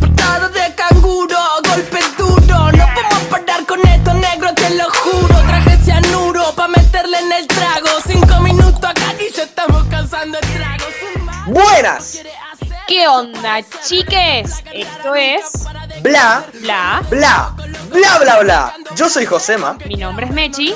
[0.00, 1.36] Portado de canguro,
[1.68, 2.72] golpe duro.
[2.72, 5.34] No podemos parar con esto, negro, te lo juro.
[5.46, 7.88] Traje cianuro pa' meterle en el trago.
[8.06, 10.84] Cinco minutos acá y ya estamos cansando el trago.
[11.46, 12.20] Buenas.
[12.86, 14.62] ¿Qué onda, chiques?
[14.72, 15.44] Esto es
[16.02, 17.02] Bla, Bla.
[17.08, 17.54] bla,
[17.90, 18.74] bla, bla, bla.
[18.94, 20.74] Yo soy Josema Mi nombre es Mechi.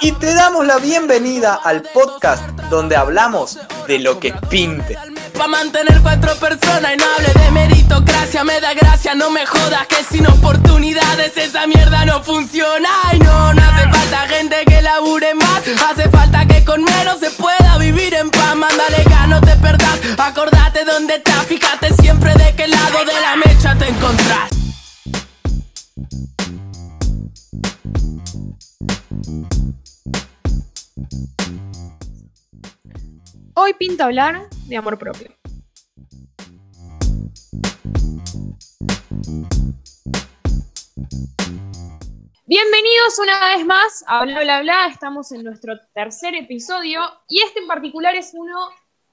[0.00, 4.98] y te damos la bienvenida al podcast donde hablamos de lo que pinte.
[5.38, 8.42] Pa' mantener cuatro personas y no hable de meritocracia.
[8.42, 12.88] Me da gracia, no me jodas que sin oportunidades esa mierda no funciona.
[13.12, 15.62] Y no, no hace falta gente que labure más.
[15.88, 18.56] Hace falta que con menos se pueda vivir en paz.
[18.56, 21.46] Mándale gas, no te perdás, acordate dónde estás.
[21.46, 24.50] Fíjate siempre de qué lado de la mecha te encontrás.
[33.54, 35.37] Hoy pinta hablar de amor propio.
[42.46, 44.86] Bienvenidos una vez más a Bla Bla Bla.
[44.88, 48.56] Estamos en nuestro tercer episodio y este en particular es uno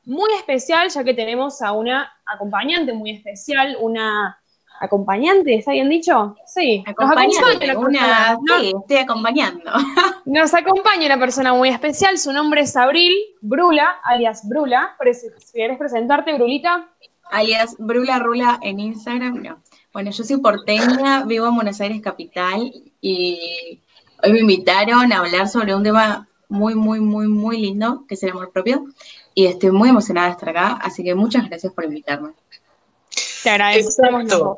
[0.06, 4.38] muy especial ya que tenemos a una acompañante muy especial, una
[4.82, 6.36] acompañante, ¿está bien dicho?
[6.46, 9.72] Sí, nos Acompañante, acompaña una una, persona- no, sí, estoy acompañando.
[10.26, 14.96] Nos acompaña una persona muy especial, su nombre es Abril Brula, alias Brula.
[15.00, 16.90] Prese- ¿Quieres presentarte, Brulita?
[17.32, 19.42] Alias Brula Rula en Instagram.
[19.44, 19.62] No.
[19.96, 23.80] Bueno, yo soy porteña, vivo en Buenos Aires capital y
[24.22, 28.24] hoy me invitaron a hablar sobre un tema muy, muy, muy, muy lindo, que es
[28.24, 28.88] el amor propio.
[29.34, 32.32] Y estoy muy emocionada de estar acá, así que muchas gracias por invitarme.
[33.42, 34.58] Te agradecemos Exacto.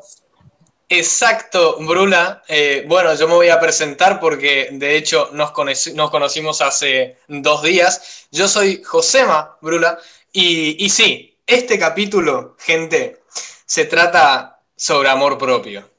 [0.88, 2.42] Exacto, Brula.
[2.48, 7.16] Eh, bueno, yo me voy a presentar porque de hecho nos, conoci- nos conocimos hace
[7.28, 8.26] dos días.
[8.32, 10.00] Yo soy Josema Brula
[10.32, 13.20] y, y sí, este capítulo, gente,
[13.64, 15.90] se trata sobre amor propio.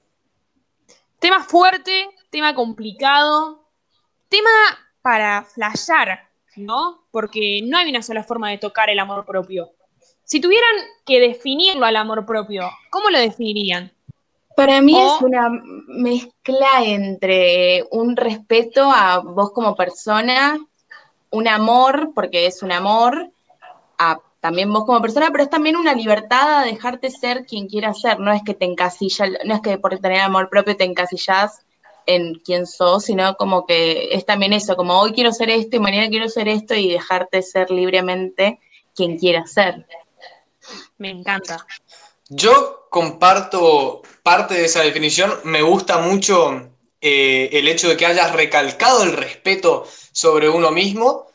[1.19, 3.65] Tema fuerte, tema complicado,
[4.29, 4.49] tema
[5.01, 7.03] para flashear, ¿no?
[7.11, 9.71] Porque no hay una sola forma de tocar el amor propio.
[10.23, 10.75] Si tuvieran
[11.05, 13.91] que definirlo al amor propio, ¿cómo lo definirían?
[14.55, 20.57] Para mí O- es una mezcla entre un respeto a vos como persona,
[21.31, 23.29] un amor, porque es un amor,
[23.97, 28.01] a también vos como persona, pero es también una libertad a dejarte ser quien quieras
[28.01, 28.19] ser.
[28.19, 31.65] No es que te encasilla, no es que por tener amor propio te encasillas
[32.05, 35.79] en quién sos, sino como que es también eso, como hoy quiero ser esto y
[35.79, 38.59] mañana quiero ser esto y dejarte ser libremente
[38.95, 39.85] quien quieras ser.
[40.97, 41.65] Me encanta.
[42.29, 45.33] Yo comparto parte de esa definición.
[45.43, 46.69] Me gusta mucho
[47.01, 51.28] eh, el hecho de que hayas recalcado el respeto sobre uno mismo.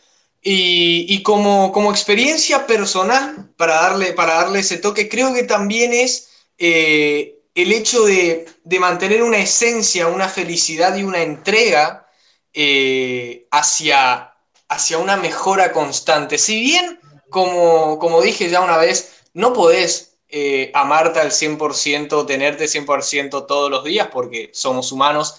[0.47, 6.29] Y, como, como experiencia personal, para darle, para darle ese toque, creo que también es
[6.59, 12.07] eh, el hecho de, de mantener una esencia, una felicidad y una entrega
[12.53, 14.35] eh, hacia,
[14.69, 16.37] hacia una mejora constante.
[16.39, 17.01] Si bien,
[17.31, 23.71] como, como dije ya una vez, no podés eh, amarte al 100%, tenerte 100% todos
[23.71, 25.37] los días, porque somos humanos,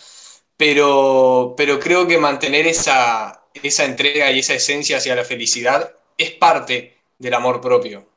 [0.58, 6.32] pero, pero creo que mantener esa, esa entrega y esa esencia hacia la felicidad es
[6.32, 8.08] parte del amor propio.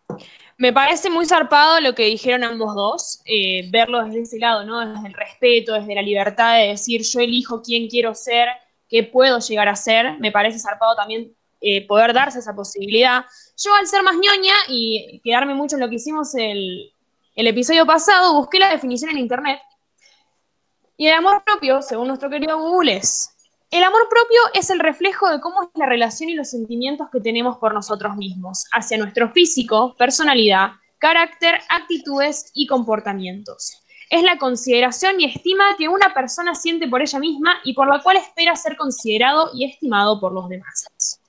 [0.57, 4.85] Me parece muy zarpado lo que dijeron ambos dos, eh, verlo desde ese lado, ¿no?
[4.85, 8.49] Desde el respeto, desde la libertad de decir yo elijo quién quiero ser,
[8.89, 10.19] qué puedo llegar a ser.
[10.19, 13.25] Me parece zarpado también eh, poder darse esa posibilidad.
[13.57, 16.93] Yo al ser más ñoña y quedarme mucho en lo que hicimos el,
[17.37, 19.61] el episodio pasado, busqué la definición en internet.
[20.97, 23.38] Y el amor propio, según nuestro querido Google, es
[23.71, 27.21] el amor propio es el reflejo de cómo es la relación y los sentimientos que
[27.21, 33.83] tenemos por nosotros mismos, hacia nuestro físico, personalidad, carácter, actitudes y comportamientos.
[34.09, 38.03] Es la consideración y estima que una persona siente por ella misma y por la
[38.03, 41.21] cual espera ser considerado y estimado por los demás.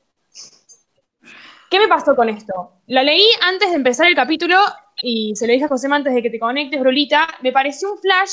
[1.70, 2.82] ¿Qué me pasó con esto?
[2.88, 4.58] Lo leí antes de empezar el capítulo
[5.02, 7.28] y se lo dije a José antes de que te conectes, Brolita.
[7.42, 8.32] Me pareció un flash,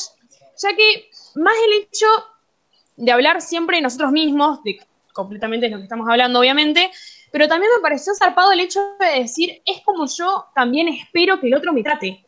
[0.62, 2.06] ya que más el hecho
[2.97, 4.79] de hablar siempre nosotros mismos, de
[5.13, 6.91] completamente de lo que estamos hablando, obviamente,
[7.33, 11.47] pero también me pareció zarpado el hecho de decir, es como yo también espero que
[11.49, 12.27] el otro me trate,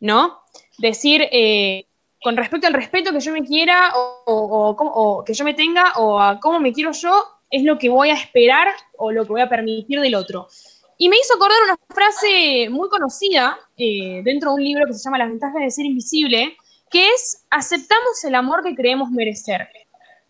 [0.00, 0.40] ¿no?
[0.78, 1.86] Decir, eh,
[2.22, 6.38] con respecto al respeto que yo me quiera o que yo me tenga o a
[6.40, 7.12] cómo me quiero yo,
[7.50, 8.68] es lo que voy a esperar
[8.98, 10.48] o lo que voy a permitir del otro.
[10.98, 15.04] Y me hizo acordar una frase muy conocida eh, dentro de un libro que se
[15.04, 16.56] llama Las ventajas de ser invisible,
[16.90, 19.68] que es aceptamos el amor que creemos merecer.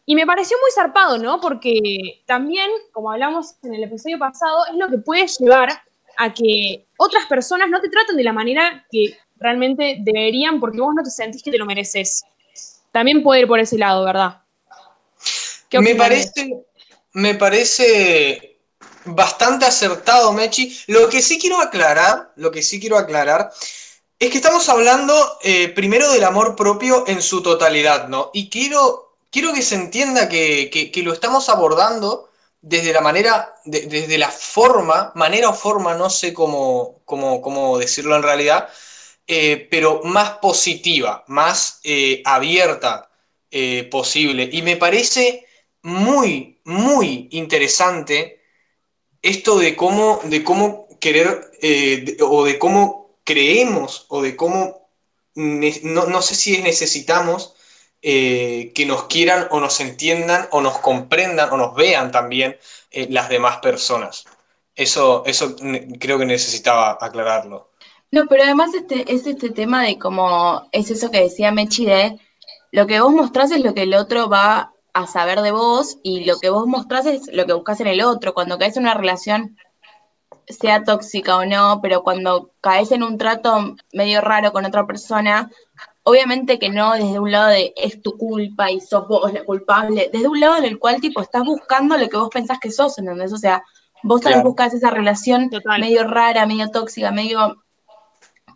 [0.05, 1.41] Y me pareció muy zarpado, ¿no?
[1.41, 5.82] Porque también, como hablamos en el episodio pasado, es lo que puede llevar
[6.17, 10.94] a que otras personas no te tratan de la manera que realmente deberían porque vos
[10.94, 12.25] no te sentís que te lo mereces.
[12.93, 14.43] También puede ir por ese lado, ¿verdad?
[15.73, 16.64] me parece,
[17.12, 18.59] me parece
[19.05, 20.79] bastante acertado, Mechi.
[20.87, 23.52] Lo que sí quiero aclarar, lo que sí quiero aclarar,
[24.19, 28.31] es que estamos hablando eh, primero del amor propio en su totalidad, ¿no?
[28.33, 32.31] Y quiero, quiero que se entienda que, lo estamos abordando
[32.63, 38.23] desde la manera, desde la forma, manera o forma, no sé cómo, cómo, decirlo en
[38.23, 38.69] realidad,
[39.27, 43.11] eh, pero más positiva, más eh, abierta
[43.91, 44.51] posible.
[44.53, 45.47] Y me parece
[45.83, 48.43] muy, muy interesante
[49.23, 51.51] esto de cómo, de cómo querer
[52.21, 54.88] o de cómo creemos o de cómo,
[55.34, 57.55] no, sé si necesitamos
[58.00, 62.56] eh, que nos quieran o nos entiendan o nos comprendan o nos vean también
[62.90, 64.25] eh, las demás personas.
[64.75, 65.56] Eso, eso
[65.99, 67.73] creo que necesitaba aclararlo.
[68.11, 72.19] No, pero además este, es este tema de cómo es eso que decía Mechi de
[72.70, 76.25] lo que vos mostrás es lo que el otro va a saber de vos y
[76.25, 78.34] lo que vos mostrás es lo que buscas en el otro.
[78.34, 79.56] Cuando caes en una relación
[80.49, 85.51] sea tóxica o no, pero cuando caes en un trato medio raro con otra persona,
[86.05, 90.09] obviamente que no desde un lado de es tu culpa y sos vos la culpable,
[90.13, 92.97] desde un lado en el cual tipo estás buscando lo que vos pensás que sos,
[92.99, 93.33] ¿entendés?
[93.33, 93.65] O sea,
[94.03, 95.51] vos también buscas esa relación
[95.81, 97.63] medio rara, medio tóxica, medio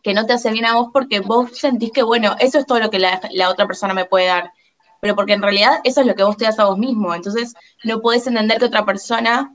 [0.03, 2.79] que no te hace bien a vos porque vos sentís que, bueno, eso es todo
[2.79, 4.53] lo que la, la otra persona me puede dar,
[5.01, 7.55] pero porque en realidad eso es lo que vos te das a vos mismo, entonces
[7.85, 9.55] no podés entender que otra persona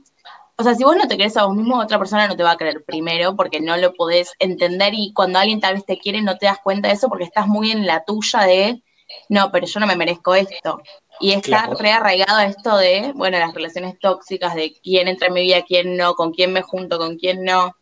[0.58, 2.52] o sea, si vos no te crees a vos mismo, otra persona no te va
[2.52, 6.22] a creer primero porque no lo podés entender y cuando alguien tal vez te quiere
[6.22, 8.82] no te das cuenta de eso porque estás muy en la tuya de,
[9.28, 10.80] no, pero yo no me merezco esto.
[11.20, 15.42] Y está rearraigado a esto de, bueno, las relaciones tóxicas, de quién entra en mi
[15.42, 17.76] vida, quién no, con quién me junto, con quién no.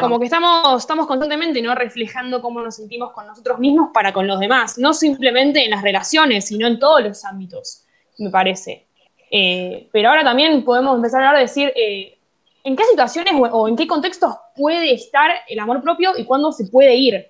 [0.00, 1.74] Como que estamos, estamos constantemente ¿no?
[1.74, 5.82] reflejando cómo nos sentimos con nosotros mismos para con los demás, no simplemente en las
[5.82, 7.84] relaciones, sino en todos los ámbitos,
[8.18, 8.86] me parece.
[9.34, 12.18] Eh, pero ahora también podemos empezar a hablar de decir eh,
[12.64, 16.66] en qué situaciones o, en qué contextos puede estar el amor propio y cuándo se
[16.66, 17.28] puede ir.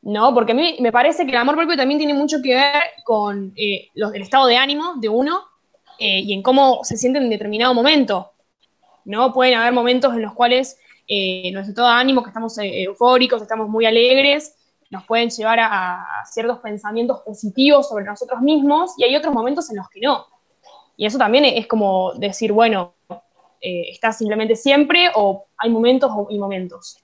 [0.00, 0.32] ¿No?
[0.32, 3.52] Porque a mí me parece que el amor propio también tiene mucho que ver con
[3.54, 5.42] eh, el estado de ánimo de uno
[6.00, 8.30] y en cómo se siente en determinado momento.
[9.04, 9.32] ¿No?
[9.32, 10.78] Pueden haber momentos en los cuales
[11.52, 14.56] nuestro estado de ánimo, que estamos eufóricos, estamos muy alegres,
[14.88, 19.76] nos pueden llevar a ciertos pensamientos positivos sobre nosotros mismos y hay otros momentos en
[19.76, 20.24] los que no.
[20.98, 22.96] Y eso también es como decir, bueno,
[23.60, 26.98] eh, ¿estás simplemente siempre o hay momentos y momentos?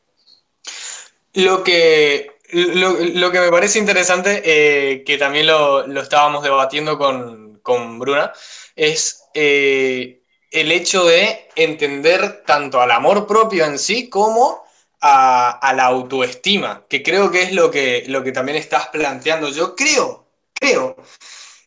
[1.34, 8.32] Lo que, lo, que me parece interesante, eh, que también lo, estábamos debatiendo con, Bruna,
[8.74, 14.64] es eh, el hecho de entender tanto al amor propio en sí como
[15.02, 19.50] a, la autoestima, que creo que es lo que, lo que también estás planteando.
[19.50, 20.96] Yo creo, creo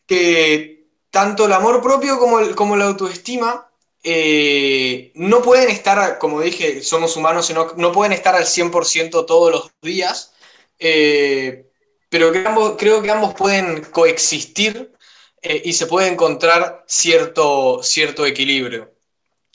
[0.06, 0.77] que
[1.10, 3.68] tanto el amor propio como, la autoestima
[4.02, 9.50] eh, no pueden estar, como dije, somos humanos, no, no pueden estar al 100% todos
[9.52, 10.32] los días,
[10.78, 11.66] eh,
[12.08, 12.32] pero
[12.76, 14.92] creo que ambos pueden coexistir
[15.42, 18.92] eh, y se puede encontrar cierto, cierto equilibrio.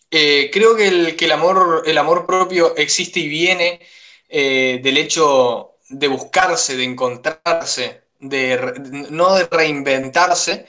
[0.09, 3.79] creo que, el, que el, amor, el amor propio existe y viene
[4.29, 10.67] del hecho de buscarse, de encontrarse, de, no de reinventarse,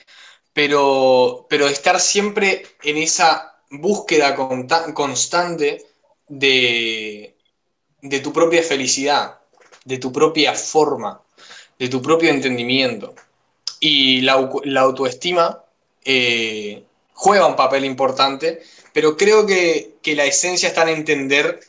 [0.55, 4.35] pero, pero estar siempre en esa búsqueda
[4.95, 5.85] constante
[6.29, 7.35] de,
[8.01, 9.41] de tu propia felicidad,
[9.85, 11.23] de tu propia forma,
[11.79, 13.15] de tu propio entendimiento.
[13.81, 15.65] Y la, autoestima
[16.05, 21.61] eh, juega un papel importante, pero creo que, la esencia está en entender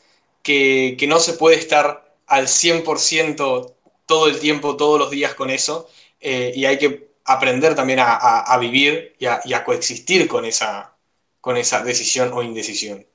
[0.44, 3.74] que, no se puede estar al 100%
[4.06, 5.90] todo el tiempo, todos los días con eso,
[6.22, 10.96] eh, y hay que aprender también a, vivir y a, coexistir con esa,
[11.42, 13.06] con esa decisión o indecisión.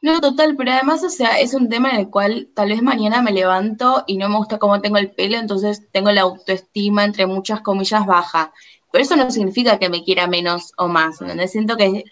[0.00, 3.22] No, total, pero además, o sea, es un tema en el cual tal vez mañana
[3.22, 7.26] me levanto y no me gusta cómo tengo el pelo, entonces tengo la autoestima, entre
[7.26, 8.52] muchas comillas, baja.
[8.92, 11.50] Pero eso no significa que me quiera menos o más, ¿entendés?
[11.50, 12.04] Siento que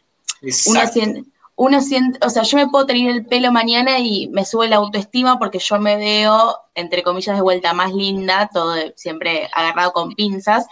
[0.66, 1.25] uno siente,
[1.56, 4.76] uno siente, o sea, yo me puedo tener el pelo mañana y me sube la
[4.76, 10.14] autoestima porque yo me veo, entre comillas, de vuelta más linda, todo siempre agarrado con
[10.14, 10.66] pinzas,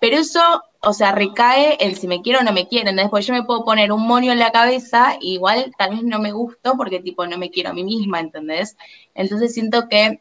[0.00, 0.40] pero eso,
[0.80, 2.96] o sea, recae en si me quiero o no me quieren.
[2.96, 6.32] Después yo me puedo poner un monio en la cabeza, igual tal vez no me
[6.32, 8.76] gusto porque tipo no me quiero a mí misma, ¿entendés?
[9.14, 10.20] Entonces siento que,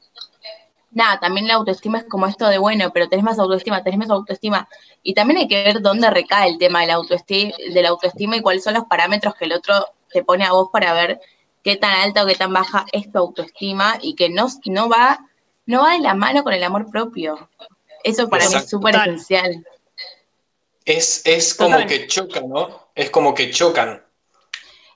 [0.92, 4.10] nada, también la autoestima es como esto de, bueno, pero tenés más autoestima, tenés más
[4.10, 4.68] autoestima.
[5.02, 8.36] Y también hay que ver dónde recae el tema de la autoestima, de la autoestima
[8.36, 9.74] y cuáles son los parámetros que el otro
[10.12, 11.22] te pone a vos para ver
[11.64, 15.20] qué tan alta o qué tan baja es tu autoestima y que no, no, va,
[15.66, 17.50] no va de la mano con el amor propio.
[18.04, 19.66] Eso para mí es súper esencial.
[20.86, 22.90] Es, es como que chocan, ¿no?
[22.96, 24.04] Es como que chocan.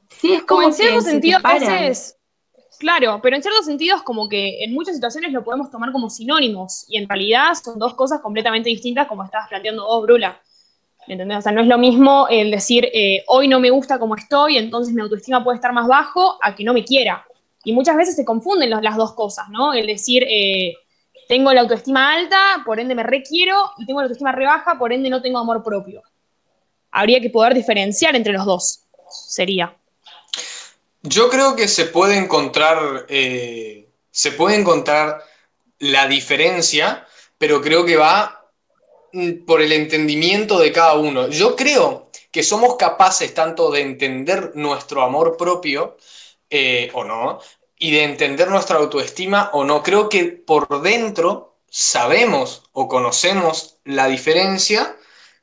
[0.10, 2.18] Sí, es como, en cierto sentido a veces
[2.84, 6.84] Claro, pero en ciertos sentidos como que en muchas situaciones lo podemos tomar como sinónimos
[6.90, 10.42] y en realidad son dos cosas completamente distintas como estabas planteando vos, Brula.
[11.08, 11.38] ¿Entendés?
[11.38, 14.58] O sea, no es lo mismo el decir eh, hoy no me gusta como estoy,
[14.58, 17.26] entonces mi autoestima puede estar más bajo, a que no me quiera.
[17.64, 19.74] Y muchas veces se confunden las dos cosas, ¿no?
[19.74, 20.76] El decir eh,
[21.28, 24.94] tengo la autoestima alta, por ende me requiero, y tengo la autoestima re baja, por
[24.94, 26.04] ende no tengo amor propio.
[26.92, 29.76] Habría que poder diferenciar entre los dos, sería.
[31.02, 35.22] Yo creo que se puede encontrar, eh, se puede encontrar
[35.80, 37.06] la diferencia,
[37.38, 38.50] pero creo que va
[39.12, 41.28] mm, por el entendimiento de cada uno.
[41.28, 45.98] Yo creo que somos capaces tanto de entender nuestro amor propio
[46.50, 47.40] eh, o no,
[47.84, 49.84] y de entender nuestra autoestima o no.
[49.84, 54.96] Creo que por dentro sabemos o conocemos la diferencia,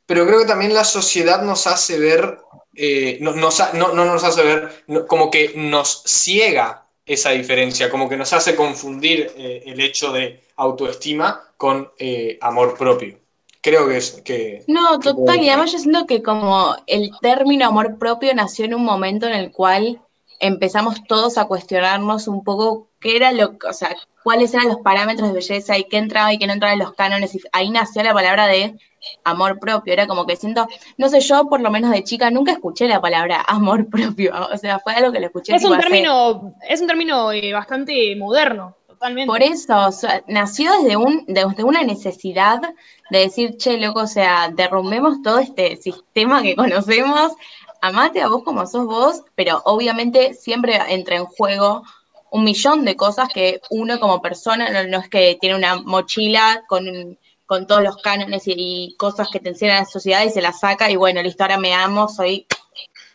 [0.06, 2.38] pero creo que también la sociedad nos hace ver
[2.74, 3.50] eh, no, no,
[3.92, 9.62] nos hace ver, como que nos ciega esa diferencia, como que nos hace confundir eh,
[9.66, 13.18] el hecho de autoestima con eh, amor propio.
[13.60, 14.64] Creo que es que...
[14.66, 18.84] No, total, y además yo siento que como el término amor propio nació en un
[18.84, 20.00] momento en el cual
[20.40, 25.28] empezamos todos a cuestionarnos un poco qué era lo, o sea, cuáles eran los parámetros
[25.28, 27.34] de belleza y qué entraba y qué no entraba en los cánones.
[27.34, 28.76] Y ahí nació la palabra de
[29.24, 29.92] amor propio.
[29.92, 30.66] Era como que siento,
[30.98, 34.32] no sé, yo por lo menos de chica nunca escuché la palabra amor propio.
[34.52, 35.54] O sea, fue algo que lo escuché.
[35.54, 38.76] Es un término, es un término eh, bastante moderno.
[38.86, 39.28] Totalmente.
[39.28, 39.88] Por eso,
[40.26, 42.60] nació desde, un, desde una necesidad
[43.08, 47.32] de decir, che, loco, o sea, derrumbemos todo este sistema que conocemos,
[47.80, 51.82] amate a vos como sos vos, pero obviamente siempre entra en juego
[52.30, 57.18] un millón de cosas que uno como persona no, es que tiene una mochila con,
[57.46, 60.90] con todos los cánones y, cosas que te enseñan la sociedad y se la saca
[60.90, 62.46] y bueno, listo, ahora me amo, soy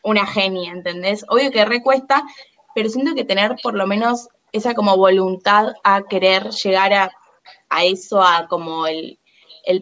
[0.03, 1.25] una genia, ¿entendés?
[1.29, 2.23] Obvio que recuesta,
[2.73, 7.11] pero siento que tener por lo menos esa como voluntad a querer llegar a,
[7.83, 9.17] eso, a como el,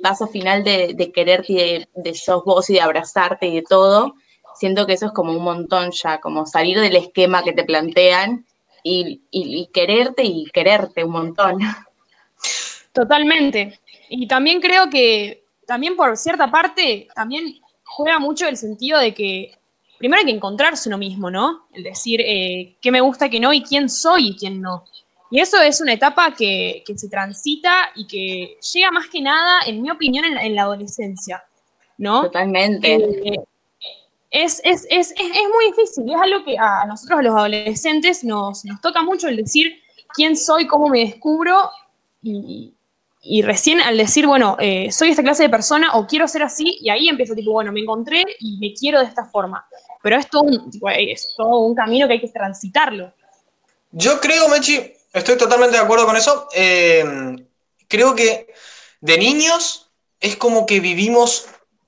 [0.02, 4.16] paso final de, quererte y de sos vos y de abrazarte y de todo,
[4.55, 8.45] siento que eso es como un montón ya, como salir del esquema que te plantean
[8.83, 11.60] y, quererte y quererte un montón.
[12.91, 13.79] Totalmente.
[14.10, 19.57] Y también creo que, también por cierta parte, también juega mucho el sentido de que
[19.98, 21.67] primero hay que encontrarse uno mismo, ¿no?
[21.74, 24.83] El decir eh, qué me gusta, qué no y quién soy y quién no.
[25.31, 29.81] Y eso es una etapa que, se transita y que llega más que nada, en
[29.81, 31.43] mi opinión, en, la adolescencia,
[31.98, 32.24] ¿no?
[32.24, 32.93] Totalmente.
[32.93, 33.39] Eh,
[34.34, 38.66] es, es, es, es, muy difícil es algo que a nosotros, a los adolescentes, nos,
[38.66, 39.80] nos toca mucho el decir
[40.13, 41.70] quién soy, cómo me descubro
[42.24, 42.74] y,
[43.22, 46.80] y recién al decir, bueno, eh, soy esta clase de persona o quiero ser así,
[46.82, 49.68] y ahí empiezo tipo, bueno, me encontré y me quiero de esta forma.
[50.02, 53.13] Pero es todo un, es todo un camino que hay que transitarlo.
[53.92, 56.48] Yo creo, Mechi, estoy totalmente de acuerdo con eso.
[56.56, 57.36] Eh,
[57.88, 58.52] creo que
[59.00, 61.46] de niños es como que vivimos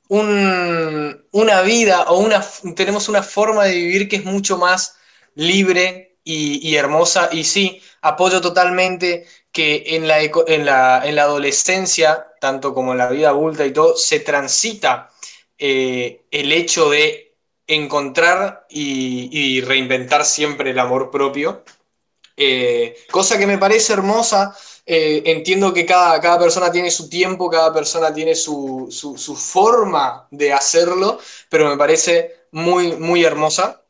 [0.08, 2.46] una vida o una,
[2.76, 4.98] tenemos una forma de vivir que es mucho más
[5.36, 7.30] libre y, hermosa.
[7.32, 13.30] Y sí, apoyo totalmente que en la, en, la, adolescencia, tanto como en la vida
[13.30, 15.12] adulta y todo, se transita
[15.58, 17.36] eh, el hecho de
[17.68, 21.64] encontrar y, reinventar siempre el amor propio.
[22.38, 27.50] Eh, cosa que me parece hermosa eh, entiendo que cada, cada, persona tiene su tiempo,
[27.50, 28.88] cada persona tiene su,
[29.38, 33.82] forma de hacerlo, pero me parece muy, muy hermosa.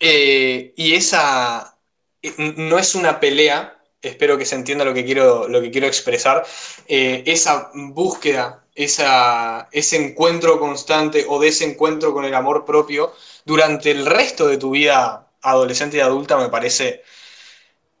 [0.00, 1.76] Eh, y esa
[2.22, 5.86] eh, no es una pelea, espero que se entienda lo que quiero, lo que quiero
[5.86, 6.44] expresar,
[6.88, 14.48] esa búsqueda, esa, ese encuentro constante o desencuentro con el amor propio durante el resto
[14.48, 17.02] de tu vida adolescente y adulta me parece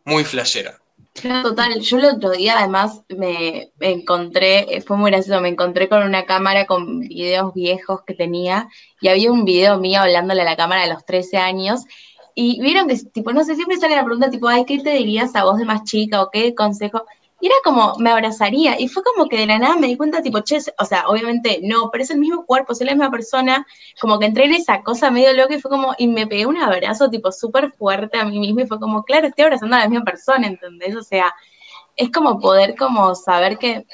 [0.04, 0.81] muy flashera.
[1.14, 6.24] Total, yo el otro día además me, encontré, fue muy gracioso, me encontré con una
[6.24, 8.68] cámara con videos viejos que tenía
[9.00, 11.84] y había un video mío hablándole a la cámara a los 13 años
[12.34, 15.36] y vieron que, tipo, no sé, siempre sale la pregunta tipo, ay, ¿qué te dirías
[15.36, 17.04] a vos de más chica o qué consejo?
[17.42, 18.80] Y era como, me abrazaría.
[18.80, 21.58] Y fue como que de la nada me di cuenta, tipo, che, o sea, obviamente
[21.64, 23.66] no, pero es el mismo cuerpo, es la misma persona.
[24.00, 26.56] Como que entré en esa cosa medio loca y fue como, y me pegué un
[26.58, 28.60] abrazo, tipo, súper fuerte a mí mismo.
[28.60, 30.94] Y fue como, claro, estoy abrazando a la misma persona, ¿entendés?
[30.94, 31.34] O sea,
[31.96, 33.86] es como poder, como saber que,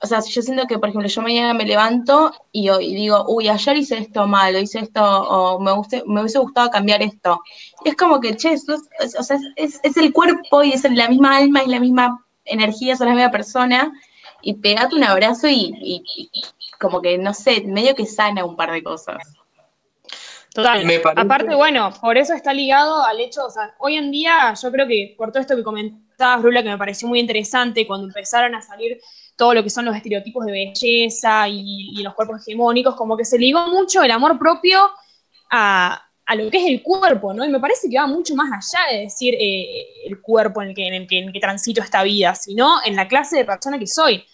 [0.00, 3.76] o sea, yo siento que, por ejemplo, yo mañana me levanto y, digo, uy, ayer
[3.76, 5.72] hice esto mal, o hice esto, o me,
[6.06, 7.42] me hubiese gustado cambiar esto.
[7.84, 11.10] Y es como que, che, es, o sea, es, es, el cuerpo y es la
[11.10, 13.92] misma alma y la misma energía, son la misma persona,
[14.42, 16.04] y pegate un abrazo y, y,
[16.78, 19.16] como que, no sé, medio que sana un par de cosas.
[20.52, 20.86] Total.
[21.16, 24.86] Aparte, bueno, por eso está ligado al hecho, o sea, hoy en día yo creo
[24.86, 28.62] que por todo esto que comentabas, Rula, que me pareció muy interesante, cuando empezaron a
[28.62, 29.00] salir
[29.36, 33.38] todo lo que son los estereotipos de belleza y, los cuerpos hegemónicos, como que se
[33.38, 34.78] ligó mucho el amor propio
[35.50, 37.44] a, lo que es el cuerpo, ¿no?
[37.44, 40.74] Y me parece que va mucho más allá de decir eh, el cuerpo en el,
[40.74, 44.24] que, en, que, transito esta vida, sino en la clase de persona que soy.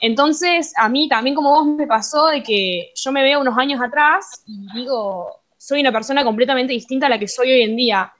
[0.00, 3.80] Entonces, a mí también como vos me pasó de que yo me veo unos años
[3.80, 8.12] atrás y digo, soy una persona completamente distinta a la que soy hoy en día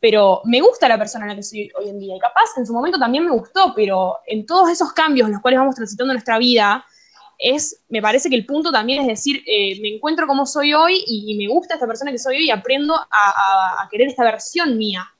[0.00, 2.16] pero me gusta la persona en la que soy hoy en día.
[2.16, 5.42] Y capaz en su momento también me gustó, pero en todos esos cambios en los
[5.42, 6.84] cuales vamos transitando nuestra vida,
[7.40, 11.02] es, me parece que el punto también es decir, eh, me encuentro como soy hoy
[11.06, 15.10] y, me gusta esta persona que soy hoy y aprendo a, querer esta versión mía.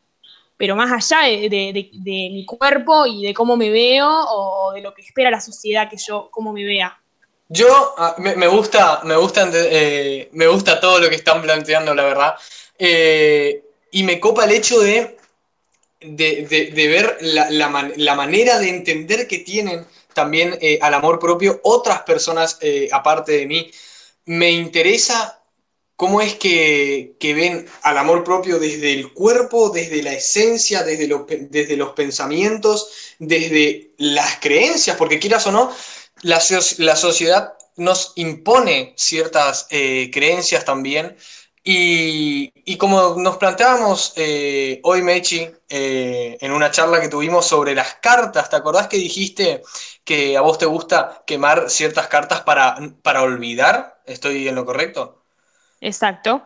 [0.56, 5.00] Pero más allá de, mi cuerpo y de cómo me veo o de lo que
[5.00, 7.00] espera la sociedad que yo, cómo me vea.
[7.48, 12.04] Yo, ah, me, gusta, me gusta, eh, me gusta todo lo que están planteando, la
[12.04, 12.34] verdad.
[12.78, 15.16] Eh, y me copa el hecho de,
[16.00, 22.58] de, ver la, manera de entender que tienen también eh, al amor propio otras personas
[22.60, 23.70] eh, aparte de mí.
[24.26, 25.40] Me interesa
[25.96, 31.08] cómo es que, ven al amor propio desde el cuerpo, desde la esencia, desde,
[31.50, 32.88] desde los pensamientos,
[33.18, 35.70] desde las creencias, porque quieras o no,
[36.22, 36.40] la,
[36.78, 41.16] la sociedad nos impone ciertas eh, creencias también
[41.62, 47.96] y, como nos planteábamos eh, hoy, Mechi, eh, en una charla que tuvimos sobre las
[47.96, 49.62] cartas, ¿te acordás que dijiste
[50.02, 54.00] que a vos te gusta quemar ciertas cartas para, para olvidar?
[54.06, 55.22] ¿Estoy en lo correcto?
[55.82, 56.42] Exacto.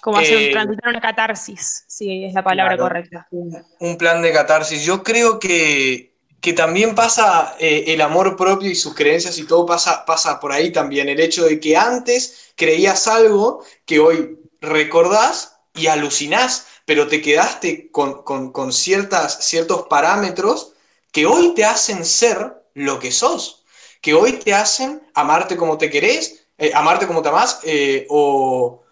[0.00, 3.26] Como hacer eh, una catarsis, si es la palabra correcta.
[3.30, 4.84] Un, plan de catarsis.
[4.84, 10.04] Yo creo que, que también pasa el amor propio y sus creencias y todo pasa,
[10.06, 11.08] pasa por ahí también.
[11.08, 17.90] El hecho de que antes creías algo que hoy recordás y alucinás, pero te quedaste
[17.90, 20.72] con, ciertas, ciertos parámetros
[21.12, 23.64] que hoy te hacen ser lo que sos,
[24.00, 28.82] que hoy te hacen amarte como te querés, eh, amarte como te amás, eh, o,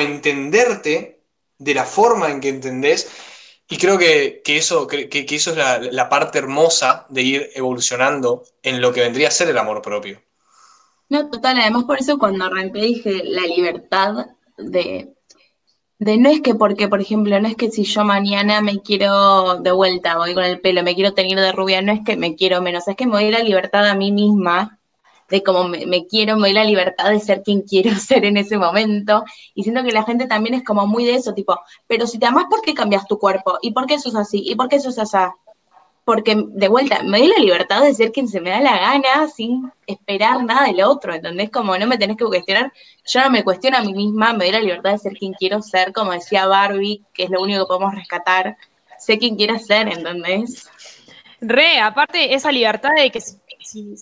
[0.00, 1.22] entenderte
[1.58, 3.08] de la forma en que entendés.
[3.68, 8.80] Y creo que, eso, que, eso es la, la, parte hermosa de ir evolucionando en
[8.80, 10.20] lo que vendría a ser el amor propio.
[11.10, 15.12] No, total, además por eso cuando arranqué dije la libertad de,
[15.98, 19.56] de no es que porque, por ejemplo, no es que si yo mañana me quiero
[19.56, 22.36] de vuelta, voy con el pelo, me quiero tener de rubia, no es que me
[22.36, 24.78] quiero menos, es que me doy la libertad a mí misma
[25.28, 28.56] de cómo me, quiero, me doy la libertad de ser quien quiero ser en ese
[28.58, 29.24] momento.
[29.54, 32.26] Y siento que la gente también es como muy de eso, tipo, pero si te
[32.26, 33.58] amas, ¿por qué cambias tu cuerpo?
[33.62, 34.42] ¿Y por qué eso es así?
[34.46, 35.16] ¿Y por qué eso es así?
[36.04, 39.28] Porque de vuelta, me doy la libertad de ser quien se me da la gana
[39.28, 41.50] sin esperar nada del otro, ¿entendés?
[41.50, 42.72] Como no me tenés que cuestionar,
[43.06, 45.62] yo no me cuestiono a mí misma, me doy la libertad de ser quien quiero
[45.62, 48.56] ser, como decía Barbie, que es lo único que podemos rescatar,
[48.98, 50.68] sé quien quiera ser, ¿entendés?
[51.40, 53.96] Re, aparte esa libertad de que si,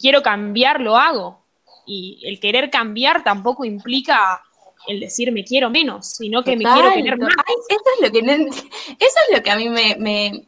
[0.00, 1.44] quiero cambiar, lo hago.
[1.86, 4.42] Y el querer cambiar tampoco implica
[4.88, 7.32] el decir me quiero menos, sino que me quiero querer más.
[7.68, 8.60] eso, es lo que, eso
[8.98, 10.46] es lo que a mí me me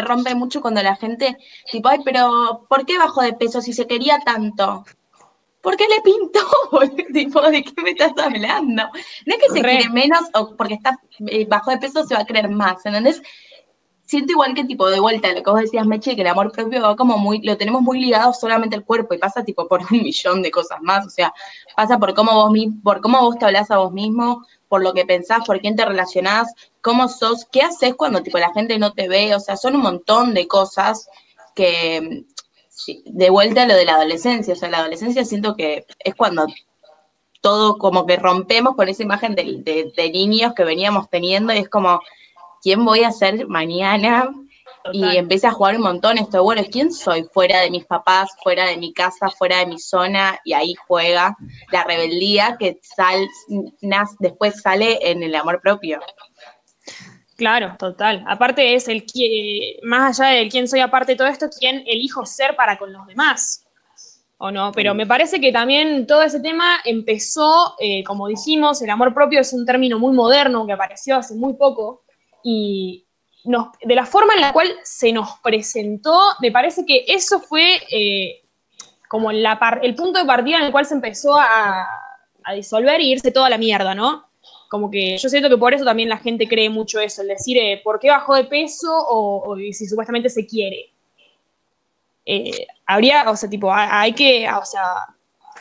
[0.00, 1.36] rompe mucho cuando la gente,
[1.70, 4.84] tipo, ay, pero ¿por qué bajó de peso si se quería tanto?
[5.60, 6.40] ¿Por qué le pintó?
[7.12, 8.82] tipo, ¿de qué me estás hablando?
[9.26, 12.20] No es que se quiere menos o porque está eh, bajo de peso se va
[12.20, 13.22] a creer más, ¿entendés?
[14.04, 16.82] Siento igual que tipo de vuelta lo que vos decías, Meche, que el amor propio
[16.82, 19.86] va como muy, lo tenemos muy ligado solamente al cuerpo y pasa tipo por un
[20.02, 21.32] millón de cosas más, o sea,
[21.76, 22.52] pasa por cómo vos,
[22.82, 25.84] por cómo vos te hablas a vos mismo, por lo que pensás, por quién te
[25.84, 29.76] relacionás, cómo sos, qué haces cuando tipo la gente no te ve, o sea, son
[29.76, 31.10] un montón de cosas
[31.54, 32.24] que
[33.04, 36.46] de vuelta a lo de la adolescencia, o sea, la adolescencia siento que es cuando
[37.42, 42.00] todo como que rompemos con esa imagen de niños que veníamos teniendo y es como,
[42.62, 44.30] ¿quién voy a ser mañana?
[44.92, 48.66] Y empieza a jugar un montón esto, bueno, ¿quién soy fuera de mis papás, fuera
[48.66, 50.40] de mi casa, fuera de mi zona?
[50.44, 51.36] Y ahí juega
[51.70, 53.26] la rebeldía que sal,
[54.18, 56.00] después sale en el amor propio.
[57.36, 58.24] Claro, total.
[58.28, 62.26] Aparte es el que, más allá del quién soy aparte de todo esto, quién elijo
[62.26, 63.66] ser para con los demás.
[64.38, 64.72] ¿O no?
[64.72, 69.40] Pero me parece que también todo ese tema empezó, eh, como dijimos, el amor propio
[69.40, 72.02] es un término muy moderno que apareció hace muy poco
[72.42, 73.06] y,
[73.44, 78.42] de la forma en la cual se nos presentó, me parece que eso fue eh,
[79.08, 81.86] como el punto de partida en el cual se empezó a,
[82.54, 84.28] disolver y irse toda la mierda, ¿no?
[84.68, 87.56] Como que yo siento que por eso también la gente cree mucho eso, el decir,
[87.58, 88.90] eh, ¿por qué bajó de peso?
[88.90, 90.92] O, si supuestamente se quiere.
[92.24, 95.06] Eh, habría, o sea, tipo, hay que, o sea,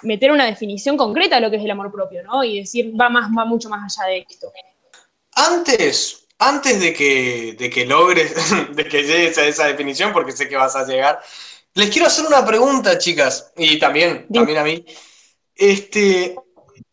[0.03, 2.43] meter una definición concreta de lo que es el amor propio, ¿no?
[2.43, 4.51] Y decir, va, más, va mucho más allá de esto.
[5.35, 8.33] Antes, antes de que, de que logres,
[8.75, 11.21] de que llegues a esa definición, porque sé que vas a llegar,
[11.75, 14.83] les quiero hacer una pregunta, chicas, y también, también a mí.
[15.55, 16.35] Este,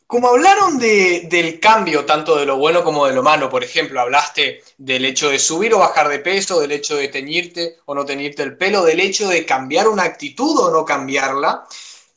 [0.05, 4.61] como hablaron del cambio, tanto de lo bueno como de lo malo, por ejemplo, hablaste
[4.77, 8.43] del hecho de subir o bajar de peso, del hecho de teñirte o no teñirte
[8.43, 11.65] el pelo, del hecho de cambiar una actitud o no cambiarla,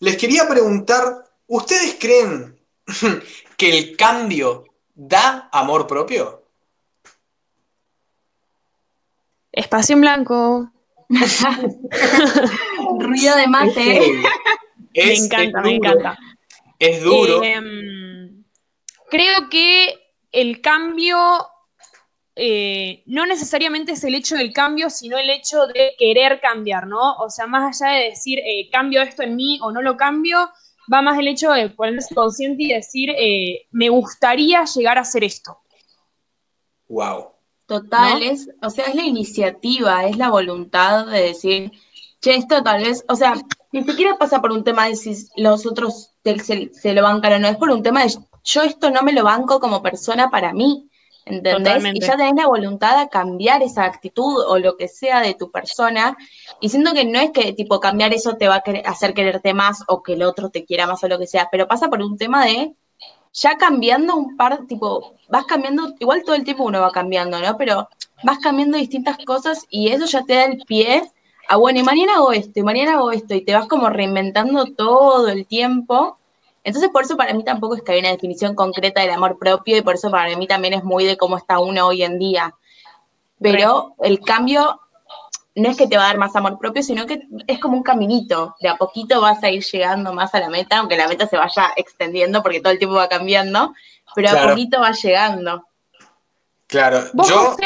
[0.01, 2.61] les quería preguntar, ¿ustedes creen
[3.57, 6.42] que el cambio da amor propio?
[9.63, 10.73] Espacio en blanco.
[12.99, 14.01] Ruido de mate.
[14.95, 16.19] me encanta, me encanta.
[16.79, 17.43] Es duro.
[17.45, 18.45] Em,
[19.09, 19.95] creo que
[20.33, 21.17] el cambio
[22.35, 27.15] eh, no necesariamente es el hecho del cambio, sino el hecho de querer cambiar, ¿no?
[27.19, 30.51] O sea, más allá de decir, eh, cambio esto en mí o no lo cambio,
[30.93, 35.23] va más el hecho de ponerse consciente y decir, eh, me gustaría llegar a hacer
[35.23, 35.59] esto.
[36.89, 37.32] Wow.
[37.81, 38.23] Total,
[38.63, 41.73] o sea, es la iniciativa, es la voluntad de decir,
[42.21, 43.35] che, esto tal vez, o sea,
[43.73, 47.39] ni siquiera pasa por un tema de si los otros se, se lo bancan o
[47.39, 50.53] no, es por un tema de yo esto no me lo banco como persona para
[50.53, 50.89] mí,
[51.25, 51.85] ¿entendés?
[51.95, 55.51] Y ya tenés la voluntad de cambiar esa actitud o lo que sea de tu
[55.51, 56.17] persona,
[56.61, 59.85] y siento que no es que tipo cambiar eso te va a hacer quererte más
[59.89, 62.19] o que el otro te quiera más o lo que sea, pero pasa por un
[62.19, 62.75] tema de
[63.33, 67.57] ya cambiando un par, tipo, vas cambiando, igual todo el tiempo uno va cambiando, ¿no?
[67.57, 67.89] Pero
[68.23, 71.11] vas cambiando distintas cosas y eso ya te da el pie
[71.49, 74.67] a, bueno, y mañana hago esto, y mañana hago esto, y te vas como reinventando
[74.67, 76.19] todo el tiempo.
[76.65, 79.77] Entonces, por eso para mí tampoco es que hay una definición concreta del amor propio,
[79.77, 82.55] y por eso para mí también es muy de cómo está uno hoy en día.
[83.41, 84.81] Pero el cambio
[85.55, 87.83] no es que te va a dar más amor propio, sino que es como un
[87.83, 88.57] caminito.
[88.61, 91.37] De a poquito vas a ir llegando más a la meta, aunque la meta se
[91.37, 93.75] vaya extendiendo porque todo el tiempo va cambiando,
[94.15, 95.67] pero a poquito va llegando.
[96.67, 97.57] Claro, yo,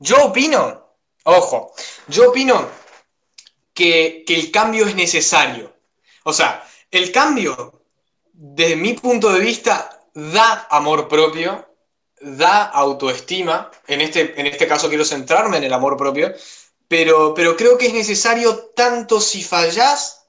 [0.00, 0.88] yo opino,
[1.22, 1.72] ojo,
[2.08, 2.66] yo opino
[3.72, 5.72] que, que el cambio es necesario.
[6.24, 7.84] O sea, el cambio,
[8.32, 11.64] desde mi punto de vista, da amor propio,
[12.20, 13.70] da autoestima.
[13.86, 16.34] En este, en este caso quiero centrarme en el amor propio
[16.92, 20.26] pero, creo que es necesario tanto si fallás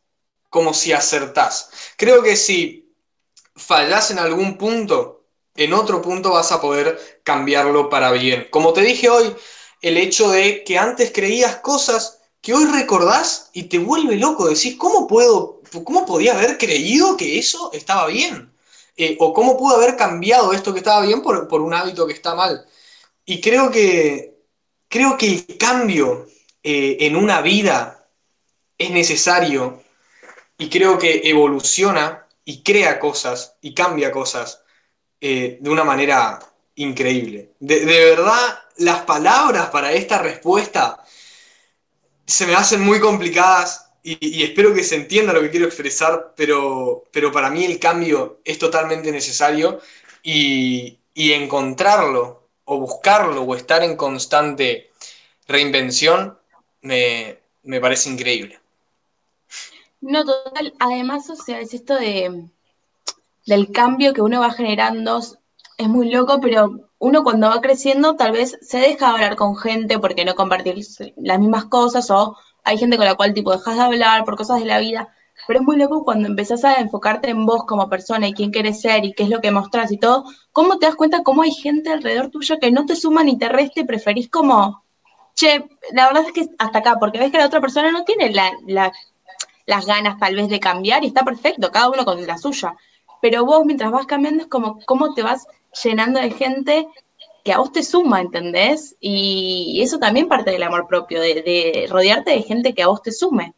[0.49, 1.69] como si acertás.
[1.97, 2.95] Creo que si
[3.53, 5.25] fallás en algún punto,
[5.57, 8.47] en otro punto vas a poder cambiarlo para bien.
[8.49, 9.35] Como te dije hoy,
[9.81, 14.47] el hecho de que antes creías cosas que hoy recordás y te vuelve loco.
[14.47, 18.53] Decís, ¿cómo puedo, cómo podía haber creído que eso estaba bien?
[18.95, 22.13] Eh, o cómo pudo haber cambiado esto que estaba bien por, por, un hábito que
[22.13, 22.65] está mal.
[23.25, 24.37] Y creo que,
[24.87, 26.27] creo que el cambio
[26.63, 28.07] eh, en una vida
[28.77, 29.83] es necesario
[30.57, 34.61] y creo que evoluciona y crea cosas y cambia cosas
[35.19, 36.39] eh, de una manera
[36.75, 37.51] increíble.
[37.59, 41.03] De, verdad, las palabras para esta respuesta
[42.25, 47.05] se me hacen muy complicadas y, espero que se entienda lo que quiero expresar, pero,
[47.11, 49.79] pero para mí el cambio es totalmente necesario
[50.21, 54.91] y, y encontrarlo o buscarlo o estar en constante
[55.47, 56.37] reinvención
[56.83, 58.59] me, parece increíble.
[60.01, 60.73] No, total.
[60.79, 62.49] Además, o sea, es esto de
[63.45, 65.19] del cambio que uno va generando.
[65.77, 69.99] Es muy loco, pero uno cuando va creciendo tal vez se deja hablar con gente
[69.99, 70.75] porque no compartir
[71.17, 74.59] las mismas cosas o hay gente con la cual tipo dejas de hablar por cosas
[74.59, 75.09] de la vida.
[75.47, 78.81] Pero es muy loco cuando empezás a enfocarte en vos como persona y quién quieres
[78.81, 81.51] ser y qué es lo que mostrás y todo, cómo te das cuenta cómo hay
[81.51, 84.82] gente alrededor tuyo que no te suma ni te resta y preferís como
[85.35, 88.33] che, la verdad es que hasta acá, porque ves que la otra persona no tiene
[88.33, 92.75] las ganas tal vez de cambiar y está perfecto, cada uno con la suya.
[93.21, 95.47] Pero vos mientras vas cambiando es como cómo te vas
[95.83, 96.87] llenando de gente
[97.43, 98.95] que a vos te suma, ¿entendés?
[98.99, 103.11] Y eso también parte del amor propio, de, rodearte de gente que a vos te
[103.11, 103.53] sume.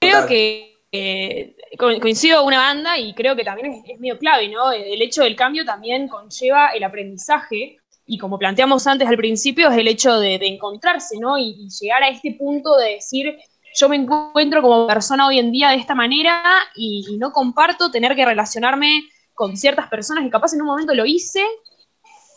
[0.00, 4.72] Creo que eh, coincido una banda y creo que también es, es medio clave, ¿no?
[4.72, 9.76] El hecho del cambio también conlleva el aprendizaje y como planteamos antes al principio, es
[9.76, 11.36] el hecho de, encontrarse, ¿no?
[11.36, 13.36] Y, llegar a este punto de decir,
[13.74, 16.42] yo me encuentro como persona hoy en día de esta manera
[16.74, 19.02] y, no comparto tener que relacionarme
[19.34, 21.44] con ciertas personas que capaz en un momento lo hice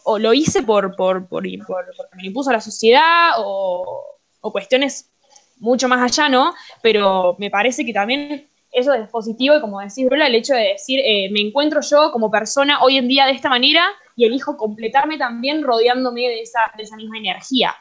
[0.03, 5.09] o lo hice por, por, por, por porque me impuso la sociedad o cuestiones
[5.57, 6.53] mucho más allá, ¿no?
[6.81, 10.69] Pero me parece que también eso es positivo y como decís, Brula, el hecho de
[10.69, 13.83] decir, eh, me encuentro yo como persona hoy en día de esta manera
[14.15, 17.75] y elijo completarme también rodeándome de esa, de esa misma energía.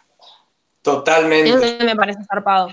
[0.83, 1.51] Totalmente.
[1.51, 2.69] Eso me parece zarpado.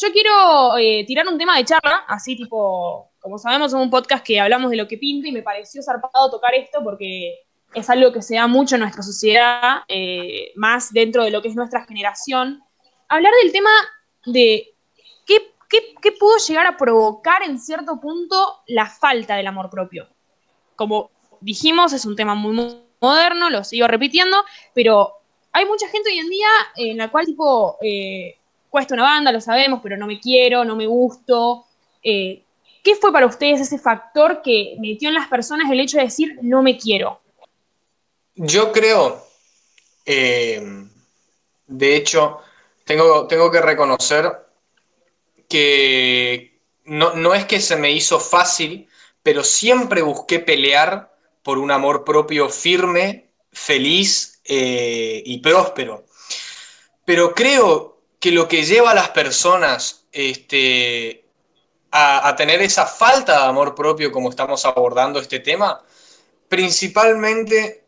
[0.00, 4.24] Yo quiero eh, tirar un tema de charla, así tipo, como sabemos, es un podcast
[4.24, 7.34] que hablamos de lo que pinta y me pareció zarpado tocar esto porque
[7.74, 11.48] es algo que se da mucho en nuestra sociedad, eh, más dentro de lo que
[11.48, 12.62] es nuestra generación.
[13.08, 13.70] Hablar del tema
[14.26, 14.75] de
[15.68, 20.08] qué, pudo llegar a provocar en cierto punto la falta del amor propio.
[20.74, 24.36] Como dijimos, es un tema muy moderno, lo sigo repitiendo,
[24.74, 25.12] pero
[25.52, 28.38] hay mucha gente hoy en día en la cual tipo eh,
[28.70, 31.66] cuesta una banda, lo sabemos, pero no me quiero, no me gusto.
[32.02, 32.44] Eh,
[32.82, 36.38] ¿Qué fue para ustedes ese factor que metió en las personas el hecho de decir
[36.42, 37.20] no me quiero?
[38.34, 39.26] Yo creo,
[40.04, 40.62] eh,
[41.66, 42.38] de hecho,
[42.84, 44.45] tengo, tengo que reconocer
[45.48, 48.88] que no, no, es que se me hizo fácil,
[49.22, 56.06] pero siempre busqué pelear por un amor propio firme, feliz eh, y próspero.
[57.04, 61.24] Pero creo que lo que lleva a las personas este,
[61.90, 65.82] a, tener esa falta de amor propio, como estamos abordando este tema,
[66.48, 67.84] principalmente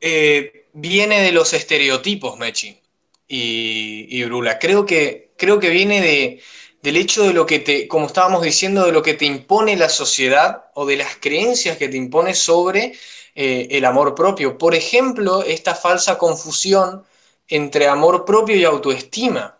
[0.00, 2.80] eh, viene de los estereotipos, Mechi
[3.26, 4.58] y, Brula.
[4.58, 6.42] Creo que, creo que viene de,
[6.82, 9.88] del hecho de lo que te, como estábamos diciendo, de lo que te impone la
[9.88, 12.94] sociedad o de las creencias que te impone sobre
[13.34, 14.58] eh, el amor propio.
[14.58, 17.04] Por ejemplo, esta falsa confusión
[17.48, 19.58] entre amor propio y autoestima.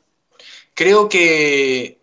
[0.74, 1.98] Creo que,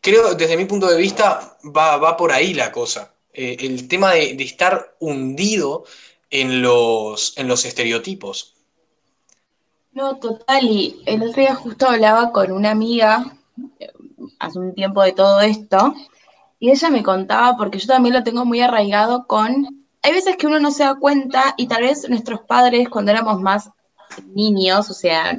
[0.00, 3.14] creo, desde mi punto de vista, va, por ahí la cosa.
[3.32, 5.84] Eh, el tema de, de, estar hundido
[6.30, 8.54] en los, en los estereotipos.
[9.92, 13.38] No, total, y el otro día justo hablaba con una amiga
[14.38, 15.94] hace un tiempo de todo esto,
[16.58, 20.46] y ella me contaba, porque yo también lo tengo muy arraigado con, hay veces que
[20.46, 23.70] uno no se da cuenta y tal vez nuestros padres cuando éramos más
[24.34, 25.36] niños, o sea,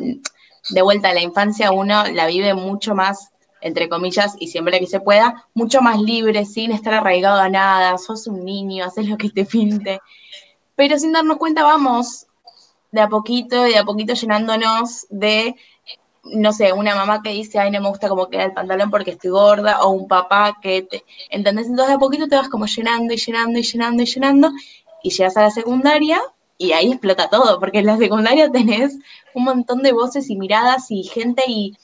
[0.69, 4.87] de vuelta a la infancia uno la vive mucho más, entre comillas, y siempre que
[4.87, 9.17] se pueda, mucho más libre, sin estar arraigado a nada, sos un niño, haces lo
[9.17, 9.99] que te pinte.
[10.75, 12.27] Pero sin darnos cuenta vamos
[12.91, 15.55] de a poquito de a poquito llenándonos de,
[16.23, 19.11] no sé, una mamá que dice, ay, no me gusta cómo queda el pantalón porque
[19.11, 21.67] estoy gorda, o un papá que te, ¿entendés?
[21.67, 24.51] Entonces de a poquito te vas como llenando y llenando y llenando y llenando,
[25.03, 26.21] y llegas a la secundaria
[26.57, 28.97] y ahí explota todo, porque en la secundaria tenés
[29.33, 31.77] un montón de voces y miradas y gente y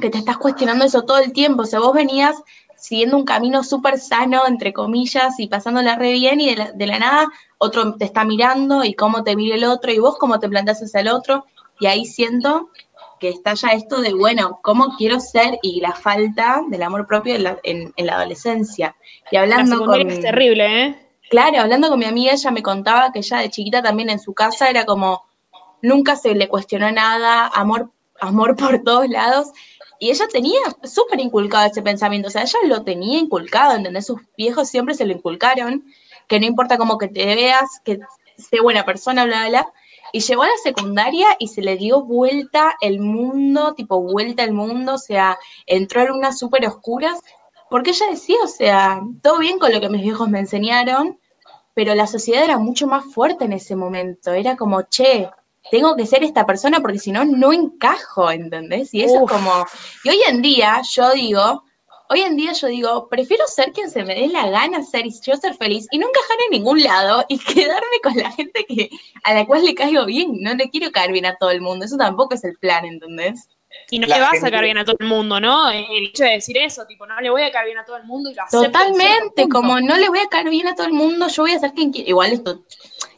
[0.00, 2.36] que te estás cuestionando eso todo el tiempo, o sea, vos venías
[2.74, 7.28] siguiendo un camino súper sano, entre comillas, y pasándola re bien, y de la, nada
[7.58, 10.82] otro te está mirando y cómo te mira el otro, y vos cómo te planteas
[10.82, 11.44] hacia el otro,
[11.78, 12.70] y ahí siento
[13.22, 17.36] que está ya esto de, bueno, cómo quiero ser y la falta del amor propio
[17.36, 18.96] en la, adolescencia.
[19.30, 20.10] Y hablando con...
[20.10, 21.08] es terrible, ¿eh?
[21.30, 24.34] Claro, hablando con mi amiga, ella me contaba que ella de chiquita también en su
[24.34, 25.22] casa era como,
[25.82, 29.52] nunca se le cuestionó nada, amor, amor por todos lados,
[30.00, 34.06] y ella tenía súper inculcado ese pensamiento, o sea, ella lo tenía inculcado, ¿entendés?
[34.06, 35.84] Sus viejos siempre se lo inculcaron,
[36.26, 38.00] que no importa cómo que te veas, que
[38.36, 39.72] sé buena persona, bla, bla, bla.
[40.12, 44.52] Y llegó a la secundaria y se le dio vuelta el mundo, tipo vuelta el
[44.52, 47.20] mundo, o sea, entró en unas súper oscuras,
[47.70, 51.18] porque ella decía, o sea, todo bien con lo que mis viejos me enseñaron,
[51.74, 55.30] pero la sociedad era mucho más fuerte en ese momento, era como, che,
[55.70, 58.92] tengo que ser esta persona porque si no, no encajo, ¿entendés?
[58.92, 59.64] Y eso es como,
[60.04, 61.64] y hoy en día yo digo,
[62.12, 65.14] hoy en día yo digo, prefiero ser quien se me dé la gana ser y
[65.20, 68.90] yo ser feliz y no encajar en ningún lado y quedarme con la gente que
[69.24, 71.84] a la cual le caigo bien, no le quiero caer bien a todo el mundo,
[71.84, 73.48] eso tampoco es el plan, ¿entendés?
[73.90, 75.70] Y no le vas a caer bien a todo el mundo, ¿no?
[75.70, 78.04] El hecho de decir eso, tipo, no le voy a caer bien a todo el
[78.04, 80.92] mundo y lo acepto Totalmente, como no le voy a caer bien a todo el
[80.92, 82.10] mundo, yo voy a ser quien quiera.
[82.10, 82.62] Igual esto,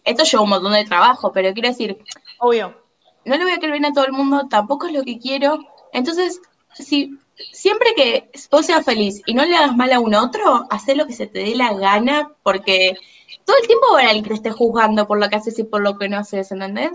[0.04, 1.98] esto lleva un montón de trabajo, pero quiero decir,
[2.38, 2.84] Obvio.
[3.24, 5.58] No le voy a querer bien a todo el mundo, tampoco es lo que quiero.
[5.92, 6.40] Entonces,
[6.74, 7.18] si
[7.52, 11.06] siempre que vos seas feliz y no le hagas mal a un otro, haz lo
[11.06, 12.96] que se te dé la gana, porque
[13.44, 15.64] todo el tiempo va a alguien que te esté juzgando por lo que haces y
[15.64, 16.90] por lo que no haces, ¿entendés?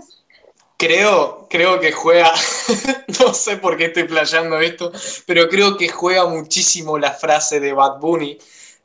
[0.76, 2.32] Creo, creo que juega,
[3.20, 4.90] no sé por qué estoy playando esto,
[5.26, 8.38] pero creo que juega muchísimo la frase de Bad Bunny,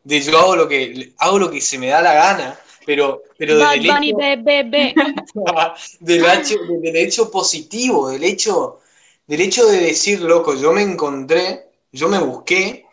[0.03, 3.57] de yo hago lo que, hago lo que se me da la gana, pero, pero
[3.57, 3.95] del, hecho,
[5.99, 8.81] del, hecho, del hecho positivo, del hecho,
[9.27, 12.85] del hecho de decir, loco, yo me encontré, yo me busqué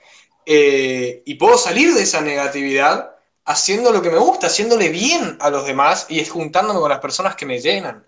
[0.47, 5.51] eh, y puedo salir de esa negatividad haciendo lo que me gusta, haciéndole bien a
[5.51, 8.07] los demás y juntándome con las personas que me llenan.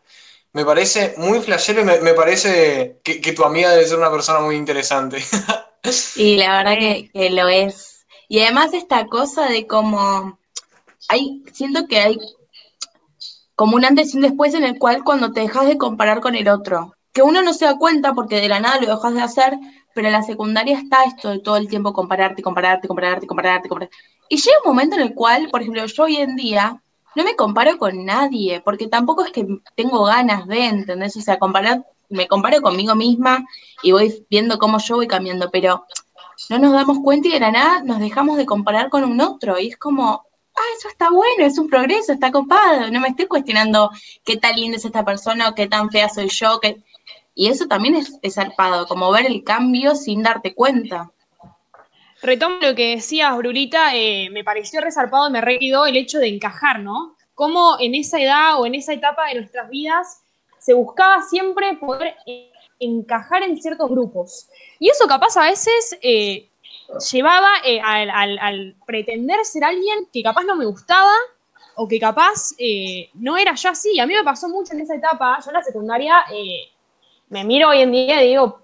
[0.52, 4.56] Me parece muy flashero y me, parece que, tu amiga debe ser una persona muy
[4.56, 5.18] interesante.
[6.16, 8.06] Y la verdad que, lo es.
[8.26, 10.38] Y además esta cosa de como
[11.08, 12.18] hay, siento que hay
[13.54, 16.36] como un antes y un después en el cual cuando te dejas de comparar con
[16.36, 19.22] el otro, que uno no se da cuenta porque de la nada lo dejas de
[19.22, 19.58] hacer,
[19.94, 23.96] pero en la secundaria está esto de todo el tiempo compararte, compararte, compararte, compararte, compararte.
[24.28, 26.82] Y llega un momento en el cual, por ejemplo, yo hoy en día
[27.14, 29.46] no me comparo con nadie, porque tampoco es que
[29.76, 31.16] tengo ganas de, ¿entendés?
[31.16, 33.44] O sea, comparar, me comparo conmigo misma
[33.84, 35.86] y voy viendo cómo yo voy cambiando, pero
[36.50, 39.56] no nos damos cuenta y de la nada nos dejamos de comparar con un otro.
[39.60, 40.24] Y es como,
[40.56, 43.92] ah, eso está bueno, es un progreso, está copado, no me estoy cuestionando
[44.24, 46.82] qué tan linda es esta persona o qué tan fea soy yo, que...
[47.34, 51.10] y eso también es, es zarpado, como ver el cambio sin darte cuenta.
[52.24, 56.80] Retomo lo que decías, Brulita, eh, me pareció resarpado me requidó el hecho de encajar,
[56.80, 57.16] ¿no?
[57.34, 60.22] Cómo en esa edad o en esa etapa de nuestras vidas
[60.58, 62.16] se buscaba siempre poder
[62.78, 64.48] encajar en ciertos grupos.
[64.78, 66.48] Y eso capaz a veces eh,
[67.12, 71.12] llevaba eh, al, pretender ser alguien que capaz no me gustaba
[71.74, 72.52] o que capaz
[73.12, 74.00] no era yo así.
[74.00, 75.40] A mí me pasó mucho en esa etapa.
[75.44, 76.24] Yo en la secundaria
[77.28, 78.60] me miro hoy en día y digo,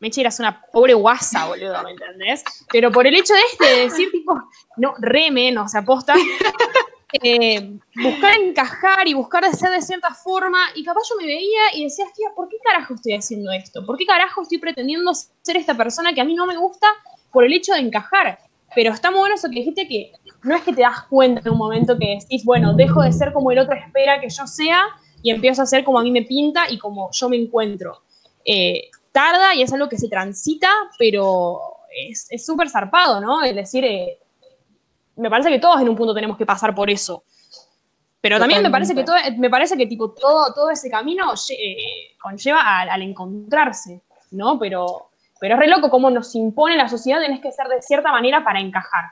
[0.00, 2.44] Meche, eras una pobre guasa, boludo, ¿me entendés?
[2.70, 4.38] Pero por el hecho de este, de decir, tipo,
[4.76, 6.14] no, re menos, aposta,
[8.02, 11.84] buscar encajar y buscar de ser de cierta forma, y capaz yo me veía y
[11.84, 13.86] decía, tía, ¿por qué carajo estoy haciendo esto?
[13.86, 16.88] ¿Por qué carajo estoy pretendiendo ser esta persona que a mí no me gusta
[17.34, 18.38] por el hecho de encajar.
[18.74, 21.52] Pero está muy bueno eso que dijiste que no es que te das cuenta en
[21.52, 24.84] un momento que decís, bueno, dejo de ser como el otro espera que yo sea
[25.24, 28.02] y empiezo a ser como a mí me pinta y como yo me encuentro.
[28.44, 31.58] Eh, tarda y es algo que se transita, pero
[31.96, 33.42] es súper zarpado, ¿no?
[33.42, 34.18] Es decir, eh,
[35.16, 37.24] me parece que todos en un punto tenemos que pasar por eso.
[38.20, 42.16] Pero también me parece que todo, me parece que tipo todo, todo ese camino eh,
[42.20, 44.58] conlleva al, al, encontrarse, ¿no?
[44.58, 45.08] Pero
[45.40, 48.44] pero es re loco cómo nos impone la sociedad, tenés que ser de cierta manera
[48.44, 49.04] para encajar.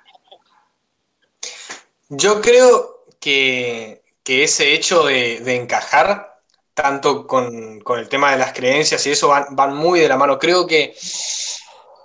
[2.09, 6.41] Yo creo que, ese hecho de, encajar,
[6.75, 10.39] tanto con, el tema de las creencias y eso, van, muy de la mano.
[10.39, 10.95] Creo que,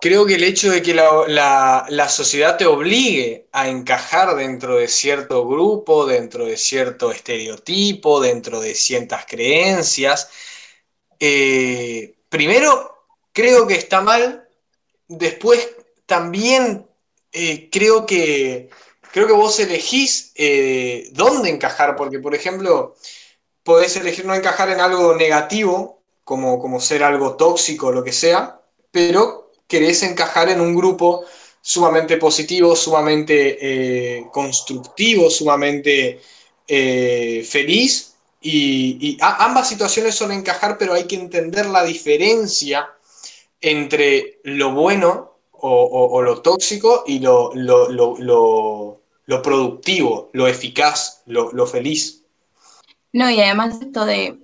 [0.01, 5.47] creo que el hecho de que la, sociedad te obligue a encajar dentro de cierto
[5.47, 10.29] grupo, dentro de cierto estereotipo, dentro de ciertas creencias,
[11.19, 14.47] eh, primero creo que está mal.
[15.07, 15.69] Después
[16.05, 16.87] también
[17.31, 18.69] eh, creo, que,
[19.11, 22.95] creo que vos elegís eh, dónde encajar, porque por ejemplo,
[23.63, 28.11] podés elegir no encajar en algo negativo, como, como ser algo tóxico o lo que
[28.11, 31.25] sea, pero querés encajar en un grupo
[31.61, 36.21] sumamente positivo, sumamente eh, constructivo, sumamente
[36.67, 38.13] feliz.
[38.41, 42.89] Y, ambas situaciones son encajar, pero hay que entender la diferencia
[43.61, 48.96] entre lo bueno o, lo tóxico y lo,
[49.27, 52.23] productivo, lo eficaz, lo, feliz.
[53.13, 54.39] No, y además esto de,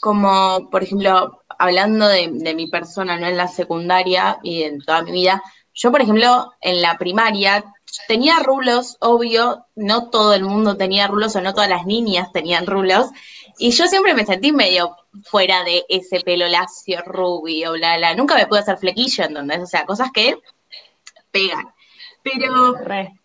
[0.00, 5.12] como por ejemplo, hablando de, mi persona, no en la secundaria y en toda mi
[5.12, 5.42] vida,
[5.74, 7.64] yo por ejemplo en la primaria
[8.06, 12.66] tenía rulos, obvio, no todo el mundo tenía rulos o no todas las niñas tenían
[12.66, 13.06] rulos,
[13.58, 18.14] y yo siempre me sentí medio fuera de ese pelo lacio, rubio, bla, bla.
[18.14, 19.60] Nunca me pude hacer flequillo, ¿entendés?
[19.60, 20.36] O sea, cosas que
[21.30, 21.72] pegan.
[22.22, 22.74] Pero,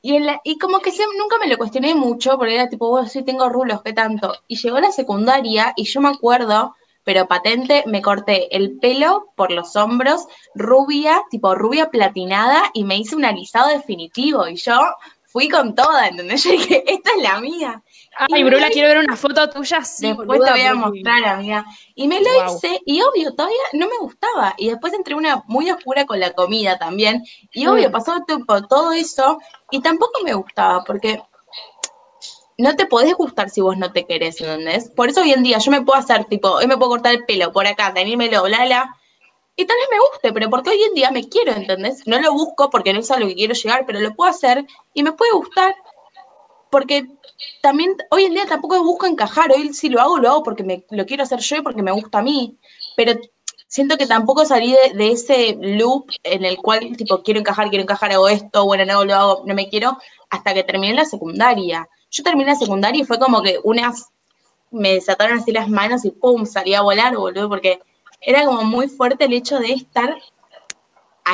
[0.02, 3.48] y, y como que nunca me lo cuestioné mucho, porque era tipo, bueno, sí tengo
[3.48, 4.36] rulos, ¿qué tanto?
[4.48, 9.52] Y llegó la secundaria y yo me acuerdo, pero patente, me corté el pelo por
[9.52, 14.48] los hombros, rubia, tipo rubia platinada, y me hice un alisado definitivo.
[14.48, 14.80] Y yo
[15.26, 16.44] fui con toda, ¿entendés?
[16.46, 17.84] Yo dije, esta es la mía.
[18.32, 21.65] Ay, Brula, quiero ver una foto tuya sí, Después te voy a mostrar, amiga.
[21.95, 24.56] Y me lo hice, y obvio, todavía no me gustaba.
[24.58, 27.23] Y después entré una muy oscura con la comida también.
[27.53, 28.23] Y obvio, pasó
[28.67, 29.39] todo eso,
[29.71, 31.21] y tampoco me gustaba, porque
[32.58, 34.89] no te podés gustar si vos no te querés, ¿entendés?
[34.89, 37.25] Por eso hoy en día yo me puedo hacer, tipo, hoy me puedo cortar el
[37.25, 38.97] pelo por acá, tenérmelo, bla, bla,
[39.60, 42.06] y tal vez me guste, pero porque hoy en día me quiero, ¿entendés?
[42.06, 44.65] No lo busco porque no es a lo que quiero llegar, pero lo puedo hacer
[44.93, 45.75] y me puede gustar
[46.70, 47.07] porque
[47.61, 50.84] también hoy en día tampoco busco encajar, hoy si lo hago, lo hago porque me,
[50.89, 52.57] lo quiero hacer yo y porque me gusta a mí,
[52.95, 53.13] pero
[53.68, 58.11] siento que tampoco salí de, ese loop en el cual, tipo, quiero encajar, quiero encajar,
[58.11, 59.97] hago esto, bueno, no lo hago, no me quiero,
[60.30, 61.88] hasta que terminé la secundaria.
[62.09, 64.09] Yo terminé la secundaria y fue como que unas,
[64.72, 67.80] me desataron así las manos y pum, salí a volar, boludo, porque
[68.22, 70.18] era como muy fuerte el hecho de estar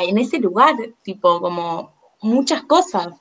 [0.01, 3.13] en ese lugar, tipo, como muchas cosas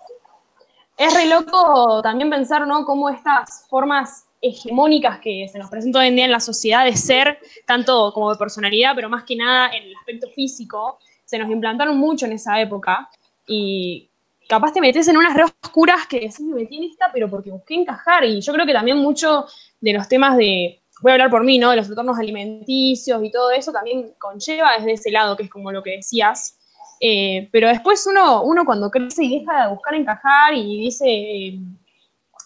[1.02, 2.84] es re loco también pensar, ¿no?
[2.84, 6.96] Cómo estas formas hegemónicas que se nos presentan hoy en día en la sociedad de
[6.96, 11.50] ser, tanto como de personalidad, pero más que nada en el aspecto físico, se nos
[11.50, 13.08] implantaron mucho en esa época
[13.46, 14.08] y
[14.48, 17.50] capaz te metes en unas redes oscuras que decís, me metí en esta, pero porque
[17.50, 19.46] busqué encajar y yo creo que también mucho
[19.80, 21.70] de los temas de, voy a hablar por mí, ¿no?
[21.70, 25.72] De los retornos alimenticios y todo eso también conlleva desde ese lado, que es como
[25.72, 26.58] lo que decías,
[27.04, 31.58] eh, pero después uno, uno cuando crece y deja de buscar encajar y dice, eh,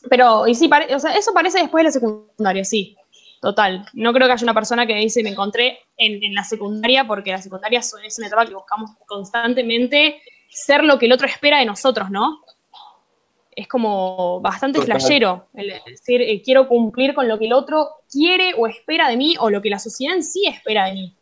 [0.09, 2.97] pero y sí, o sea, eso parece después de la secundaria, sí,
[3.43, 3.85] total.
[3.93, 7.43] No creo que haya una persona que dice, me encontré en, la secundaria, porque la
[7.43, 12.11] secundaria es una etapa que buscamos constantemente ser lo que el otro espera de nosotros,
[12.11, 12.41] ¿no?
[13.55, 18.55] Es como bastante flashero, el decir, eh, quiero cumplir con lo que el otro quiere
[18.57, 21.17] o espera de mí, o lo que la sociedad en sí espera de mí.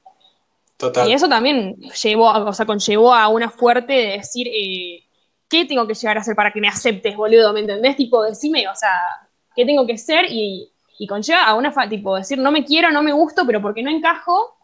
[1.07, 5.05] Y eso también llevó, o sea, conllevó a una fuerte de decir, eh,
[5.49, 7.53] ¿qué tengo que llegar a hacer para que me aceptes, boludo?
[7.53, 7.97] ¿Me entendés?
[7.97, 8.93] Tipo, decime, o sea,
[9.55, 10.27] ¿qué tengo que ser?
[10.29, 13.83] Y, y conlleva a una, tipo, decir, no me quiero, no me gusto, pero porque
[13.83, 14.57] no encajo.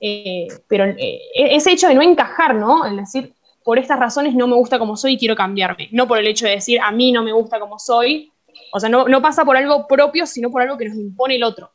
[0.00, 2.84] Eh, pero eh, ese hecho de no encajar, ¿no?
[2.84, 3.34] Es decir,
[3.64, 5.88] por estas razones no me gusta como soy y quiero cambiarme.
[5.92, 8.30] No por el hecho de decir, a mí no me gusta como soy.
[8.72, 11.44] O sea, no, no pasa por algo propio, sino por algo que nos impone el
[11.44, 11.72] otro.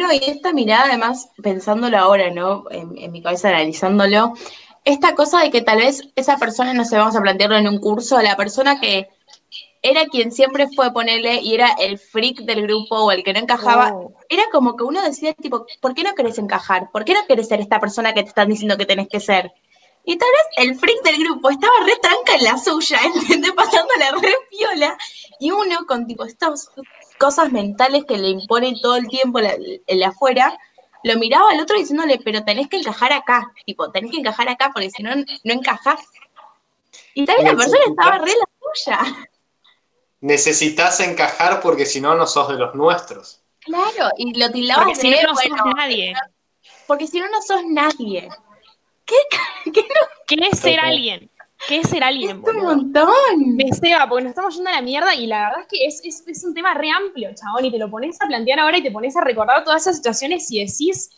[0.00, 2.64] No, y esta mirada, además, pensándolo ahora, ¿no?
[2.70, 4.32] En, mi cabeza, analizándolo,
[4.82, 7.76] esta cosa de que tal vez esa persona, no sé, vamos a plantearlo en un
[7.76, 9.10] curso, la persona que
[9.82, 13.40] era quien siempre fue ponerle y era el freak del grupo o el que no
[13.40, 14.14] encajaba, oh.
[14.30, 16.90] era como que uno decía, tipo, ¿por qué no querés encajar?
[16.90, 19.52] ¿Por qué no querés ser esta persona que te están diciendo que tenés que ser?
[20.06, 23.52] Y tal vez el freak del grupo estaba re tranca en la suya, ¿entendés?
[23.52, 24.96] Pasándola re piola.
[25.38, 26.70] Y uno con tipo estos
[27.20, 30.58] cosas mentales que le imponen todo el tiempo el afuera,
[31.04, 34.70] lo miraba al otro diciéndole, pero tenés que encajar acá, tipo, tenés que encajar acá
[34.72, 36.00] porque si no, no encajás.
[37.14, 39.28] Y tal vez la persona estaba re la suya.
[40.20, 43.42] Necesitas encajar porque si no, no sos de los nuestros.
[43.60, 46.14] Claro, y lo tildaba porque si no, no sos nadie.
[46.86, 48.28] Porque si no, no sos nadie.
[49.04, 49.16] ¿Qué,
[49.72, 49.86] qué,
[50.26, 51.30] ¿Qué es ser alguien?
[51.68, 52.42] ¿Qué es ser alguien?
[52.42, 53.08] Es un montón.
[53.56, 56.00] Me ceba, porque nos estamos yendo a la mierda y la verdad es que es,
[56.04, 58.82] es, es, un tema re amplio, chabón, y te lo pones a plantear ahora y
[58.82, 61.10] te pones a recordar todas esas situaciones y decís,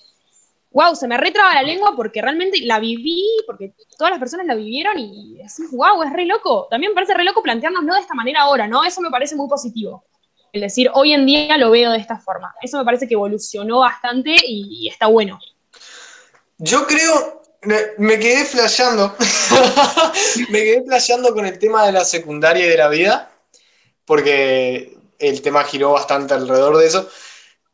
[0.72, 4.54] wow, se me retraba la lengua porque realmente la viví, porque todas las personas la
[4.54, 6.66] vivieron y decís, wow, es re loco.
[6.70, 8.84] También me parece re loco plantearnos no de esta manera ahora, ¿no?
[8.84, 10.04] Eso me parece muy positivo.
[10.52, 12.54] El decir, hoy en día lo veo de esta forma.
[12.60, 15.38] Eso me parece que evolucionó bastante y está bueno.
[16.58, 17.41] Yo creo,
[17.98, 19.14] me quedé flasheando.
[20.50, 23.30] me quedé flasheando con el tema de la secundaria y de la vida,
[24.04, 27.08] porque el tema giró bastante alrededor de eso.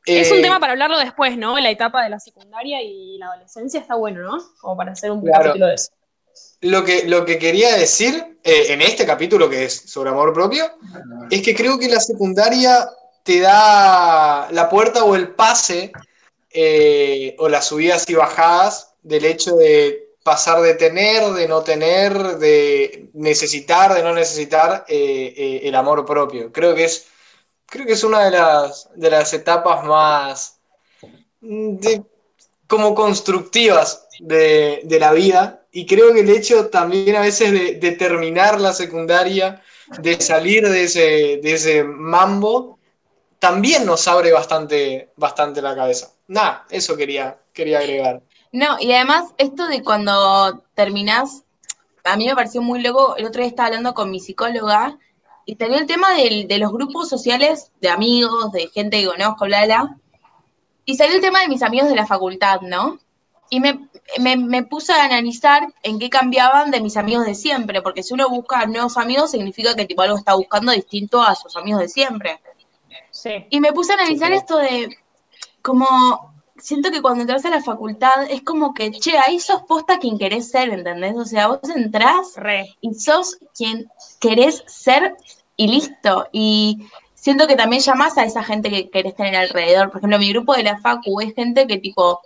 [0.04, 1.58] Es un eh, tema para hablarlo después, ¿no?
[1.58, 4.38] La etapa de la secundaria y la adolescencia está bueno, ¿no?
[4.60, 5.90] Como para hacer un capítulo de eso.
[6.60, 10.64] Lo que, lo que quería decir eh, en este capítulo, que es sobre amor propio,
[11.30, 12.88] es que creo que la secundaria
[13.22, 15.92] te da la puerta o el pase
[16.50, 22.36] eh, o las subidas y bajadas del hecho de pasar de tener, de no tener,
[22.36, 26.52] de necesitar, de no necesitar eh, eh, el amor propio.
[26.52, 27.06] Creo que es,
[27.64, 30.60] creo que es una de las, de las etapas más
[32.66, 38.60] como constructivas de, la vida y creo que el hecho también a veces de, terminar
[38.60, 39.62] la secundaria,
[40.02, 42.78] de salir de ese, de ese mambo,
[43.38, 46.12] también nos abre bastante, bastante la cabeza.
[46.26, 48.20] Nada, eso quería, quería agregar.
[48.52, 51.44] No, y además esto de cuando terminás,
[52.04, 54.98] a mí me pareció muy loco, el otro día estaba hablando con mi psicóloga
[55.44, 59.64] y tenía el tema de los grupos sociales de amigos, de gente que conozco, bla,
[59.64, 59.96] bla,
[60.88, 62.98] y salió el tema de mis amigos de la facultad, ¿no?
[63.50, 63.78] Y me,
[64.18, 68.28] me, puse a analizar en qué cambiaban de mis amigos de siempre, porque si uno
[68.30, 72.40] busca nuevos amigos, significa que tipo algo está buscando distinto a sus amigos de siempre.
[73.10, 73.46] Sí.
[73.50, 74.96] Y me puse a analizar esto de
[75.60, 76.27] como
[76.58, 80.18] siento que cuando entras a la facultad es como que, che, ahí sos posta quien
[80.18, 81.16] querés ser, ¿entendés?
[81.16, 82.34] O sea, vos entrás
[82.80, 83.90] y sos quien
[84.20, 85.16] querés ser
[85.56, 86.28] y listo.
[86.32, 89.90] Y siento que también llamás a esa gente que querés tener alrededor.
[89.90, 92.20] Por ejemplo, mi grupo de la facu es gente que tipo,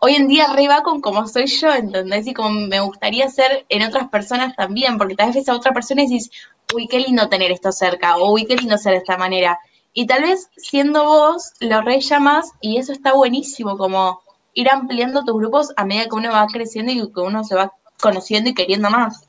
[0.00, 2.26] hoy en día arriba con como soy yo, ¿entendés?
[2.26, 5.72] Y como me gustaría ser en otras personas también, porque tal vez ves a otra
[5.72, 6.30] persona y dices,
[6.74, 9.58] uy, qué lindo tener esto cerca, o uy, qué lindo ser de esta manera.
[9.92, 14.22] Y tal vez siendo vos lo re llamas y eso está buenísimo, como
[14.54, 17.72] ir ampliando tus grupos a medida que uno va creciendo y que uno se va
[18.00, 19.28] conociendo y queriendo más.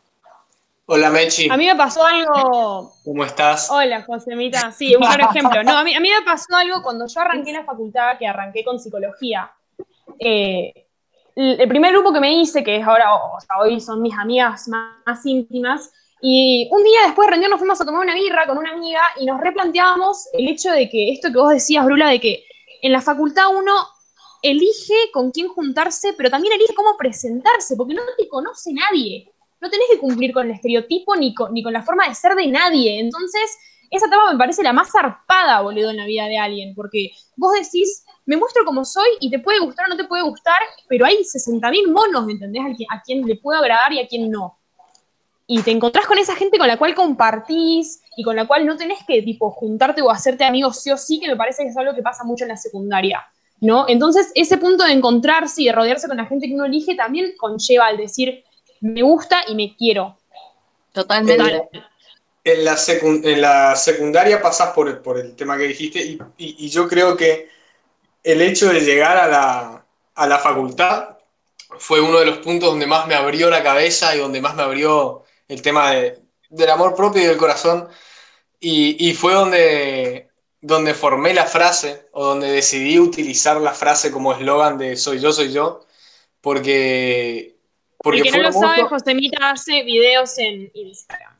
[0.85, 1.49] Hola Mechi.
[1.49, 2.91] A mí me pasó algo.
[3.05, 3.69] ¿Cómo estás?
[3.71, 4.71] Hola Josemita.
[4.71, 5.63] Sí, un buen ejemplo.
[5.63, 8.27] No, a mí, a mí me pasó algo cuando yo arranqué en la facultad, que
[8.27, 9.51] arranqué con psicología.
[10.19, 10.87] Eh,
[11.35, 14.67] el primer grupo que me hice, que es ahora, o sea, hoy son mis amigas
[14.67, 15.91] más, íntimas,
[16.25, 19.01] Y un día después de rendir nos fuimos a tomar una birra con una amiga
[19.19, 22.45] y nos replanteábamos el hecho de que esto que vos decías, Brula, de que
[22.81, 23.73] en la facultad uno
[24.41, 29.33] elige con quién juntarse, pero también elige cómo presentarse, porque no te conoce nadie.
[29.59, 33.01] No tenés que cumplir con el estereotipo ni con, la forma de ser de nadie.
[33.01, 33.57] Entonces,
[33.91, 37.51] esa etapa me parece la más zarpada, boludo, en la vida de alguien, porque vos
[37.51, 41.05] decís, me muestro como soy y te puede gustar o no te puede gustar, pero
[41.05, 42.63] hay 60.000 monos, ¿me entendés?
[42.89, 44.57] A quien le puedo agradar y a quien no
[45.47, 48.77] y te encontrás con esa gente con la cual compartís y con la cual no
[48.77, 51.77] tenés que tipo juntarte o hacerte amigos sí o sí, que me parece que es
[51.77, 53.25] algo que pasa mucho en la secundaria,
[53.59, 53.85] ¿no?
[53.87, 57.33] Entonces, ese punto de encontrarse y de rodearse con la gente que uno elige también
[57.37, 58.43] conlleva al decir,
[58.81, 60.17] me gusta y me quiero.
[60.93, 61.69] Totalmente.
[62.45, 67.15] En la, en la secundaria pasás por, por, el tema que dijiste y, yo creo
[67.15, 67.47] que
[68.21, 71.17] el hecho de llegar a la, a la facultad
[71.77, 74.63] fue uno de los puntos donde más me abrió la cabeza y donde más me
[74.63, 77.87] abrió el tema del amor propio y del corazón.
[78.59, 80.29] Y, fue donde,
[80.61, 85.33] donde formé la frase o donde decidí utilizar la frase como eslogan de soy yo,
[85.33, 85.85] soy yo,
[86.39, 87.57] porque...
[87.97, 91.33] porque El que no lo sabe, Josemita hace videos en Instagram.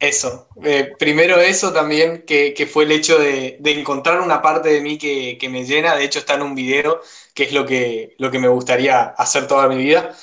[0.00, 4.98] Eso, eh, primero eso también, que, fue el hecho de, encontrar una parte de mí
[4.98, 7.00] que, que, me llena, de hecho está en un video,
[7.34, 10.14] que es lo que, lo que me gustaría hacer toda mi vida.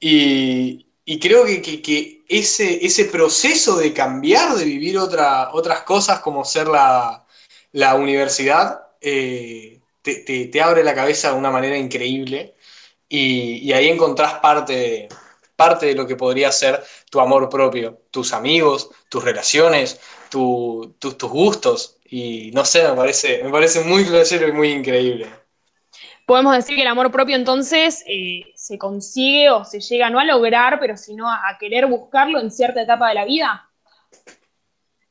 [0.00, 6.20] Y, y creo que, que, ese, ese proceso de cambiar, de vivir otra, otras cosas
[6.20, 7.26] como ser la,
[7.72, 12.54] la universidad, eh, te, te, abre la cabeza de una manera increíble
[13.08, 15.08] y, ahí encontrás parte,
[15.56, 20.00] parte de lo que podría ser tu amor propio, tus amigos, tus relaciones,
[20.30, 21.98] tu, tus gustos.
[22.06, 25.43] Y no sé, me parece, me parece muy flashero y muy increíble
[26.26, 30.24] podemos decir que el amor propio entonces eh, se consigue o se llega no a
[30.24, 33.68] lograr, pero sino a, querer buscarlo en cierta etapa de la vida.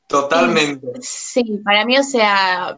[0.08, 0.86] Totalmente.
[1.00, 2.76] Sí, para mí, o sea,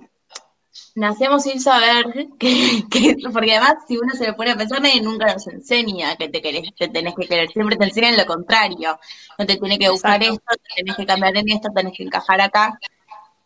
[0.94, 2.06] nacemos sin saber
[2.38, 6.28] que, porque además si uno se le pone a pensar, nadie nunca nos enseña que
[6.28, 8.98] te, querés, te tenés que querer, siempre te enseñan lo contrario,
[9.38, 12.40] no te tiene que buscar esto, te tenés que cambiar en esto, tenés que encajar
[12.40, 12.78] acá.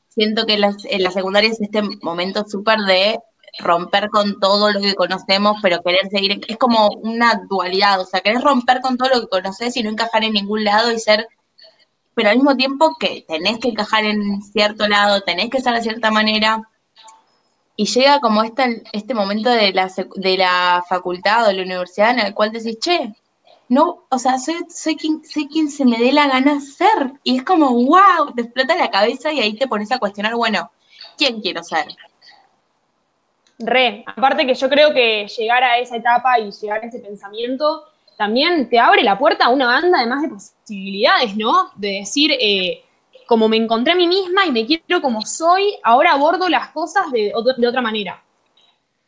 [0.09, 3.21] Siento que en la secundaria es este momento súper de
[3.59, 8.21] romper con todo lo que conocemos, pero querer seguir, es como una dualidad, o sea,
[8.21, 11.29] querés romper con todo lo que conoces y no encajar en ningún lado y ser,
[12.15, 15.83] pero al mismo tiempo que tenés que encajar en cierto lado, tenés que ser de
[15.83, 16.63] cierta manera,
[17.77, 22.11] y llega como este, este momento de la, de la facultad o de la universidad
[22.11, 23.15] en el cual decís, che,
[23.71, 27.39] no, o sea, soy, soy, quien, soy quien se me dé la gana ser, y
[27.39, 30.71] es como, wow, te explota la cabeza y ahí te pones a cuestionar, bueno,
[31.17, 31.87] ¿quién quiero ser?
[33.63, 37.85] Re, aparte que yo creo que llegar a esa etapa y llegar a ese pensamiento
[38.17, 41.71] también te abre la puerta a una banda además de posibilidades, ¿no?
[41.77, 42.83] De decir, eh,
[43.27, 47.11] como me encontré a mí misma y me quiero como soy, ahora abordo las cosas
[47.13, 48.23] de, otra manera.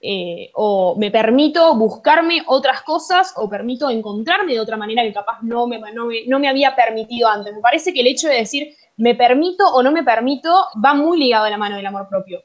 [0.00, 5.42] Eh, o me permito buscarme otras cosas o permito encontrarme de otra manera que capaz
[5.42, 7.54] no me, no me, no me había permitido antes.
[7.54, 11.18] Me parece que el hecho de decir me permito o no me permito va muy
[11.18, 12.42] ligado a la mano del amor propio.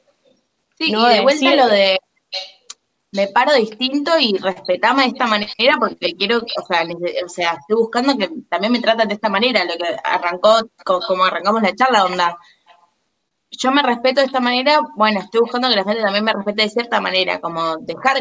[0.78, 1.98] Sí, y de vuelta lo de
[3.12, 6.84] me paro distinto y respetame de esta manera porque quiero, o sea,
[7.24, 11.24] o sea, estoy buscando que también me traten de esta manera, lo que arrancó, como
[11.24, 12.38] arrancamos la charla, onda.
[13.50, 16.62] Yo me respeto de esta manera, bueno, estoy buscando que la gente también me respete
[16.62, 18.18] de cierta manera, como dejar,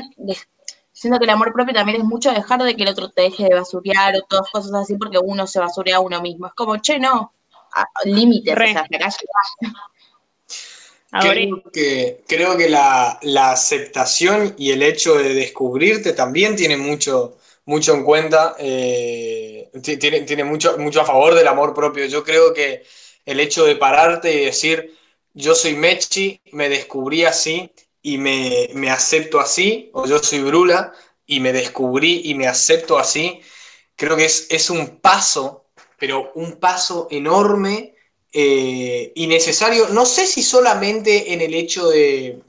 [0.93, 3.43] siento que el amor propio también es mucho dejar de que el otro te deje
[3.43, 6.47] de basurear o todas cosas así porque uno se basurea a uno mismo.
[6.47, 7.34] Es como, che, no,
[8.05, 9.10] límites, o sea, acá
[11.10, 13.20] Creo que, creo que la,
[13.51, 20.43] aceptación y el hecho de descubrirte también tiene mucho, mucho en cuenta, eh, tiene, tiene
[20.43, 22.05] mucho, mucho a favor del amor propio.
[22.08, 22.84] Yo creo que
[23.26, 24.97] el hecho de pararte y decir,
[25.34, 30.93] yo soy Mechi, me descubrí así y me, me acepto así, o yo soy Brula
[31.26, 33.41] y me descubrí y me acepto así,
[33.95, 35.66] creo que es, es un paso,
[35.97, 37.96] pero un paso enorme
[38.34, 42.41] eh, innecesario, no sé si solamente en el hecho de,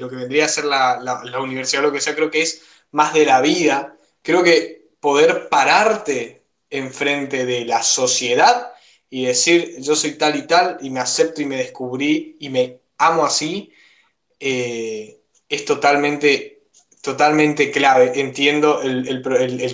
[0.00, 3.14] lo que vendría a ser la, universidad o lo que sea, creo que es más
[3.14, 8.72] de la vida, creo que poder pararte enfrente de la sociedad
[9.10, 12.80] y decir yo soy tal y tal y me acepto y me descubrí y me
[12.98, 13.72] amo así,
[14.40, 16.64] eh, es totalmente,
[17.02, 18.12] totalmente clave.
[18.20, 19.22] Entiendo el,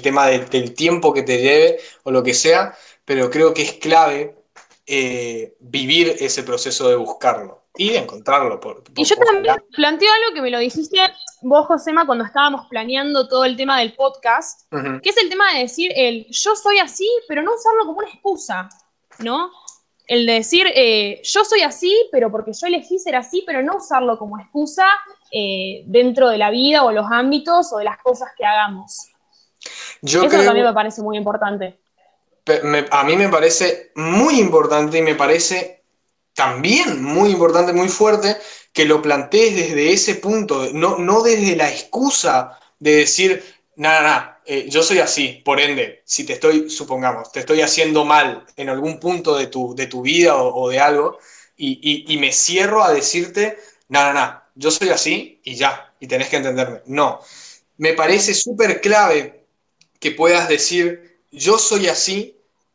[0.02, 4.43] tema del tiempo que te lleve o lo que sea, pero creo que es clave
[4.86, 8.60] eh, vivir ese proceso de buscarlo y de encontrarlo.
[8.60, 10.98] Por, y yo también planteo algo que me lo dijiste
[11.42, 14.62] vos, Josema, cuando estábamos planeando todo el tema del podcast,
[15.02, 18.08] que es el tema de decir el yo soy así, pero no usarlo como una
[18.08, 18.68] excusa.
[19.18, 19.50] ¿no?
[20.06, 24.18] El decir, eh, yo soy así, pero porque yo elegí ser así, pero no usarlo
[24.18, 24.86] como excusa
[25.32, 29.10] eh, dentro de la vida o los ámbitos o de las cosas que hagamos.
[30.02, 31.80] Eso también me parece muy importante.
[32.90, 35.82] A mí me parece muy importante y me parece
[36.34, 38.36] también muy importante, muy fuerte,
[38.72, 43.42] que lo plantees desde ese punto, no, no desde la excusa de decir,
[43.76, 48.04] nada, nada, eh, yo soy así, por ende, si te estoy, supongamos, te estoy haciendo
[48.04, 51.18] mal en algún punto de tu, de tu vida o, de algo,
[51.56, 56.36] y, me cierro a decirte, nada, nada, yo soy así y ya, y tenés que
[56.36, 56.82] entenderme.
[56.86, 57.20] No,
[57.78, 59.46] me parece súper clave
[60.00, 62.33] que puedas decir, yo soy así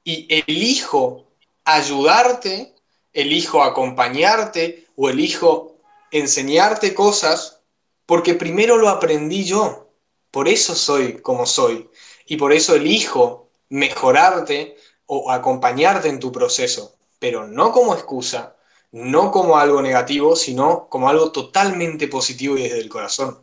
[0.09, 1.27] y elijo
[1.63, 2.73] ayudarte,
[3.13, 5.77] elijo acompañarte o elijo
[6.09, 7.59] enseñarte cosas
[8.07, 9.91] porque primero lo aprendí yo.
[10.31, 11.91] Por eso soy como soy.
[12.25, 16.95] Y por eso elijo mejorarte o acompañarte en tu proceso.
[17.19, 18.55] Pero no como excusa,
[18.91, 23.37] no como algo negativo, sino como algo totalmente positivo y desde el corazón.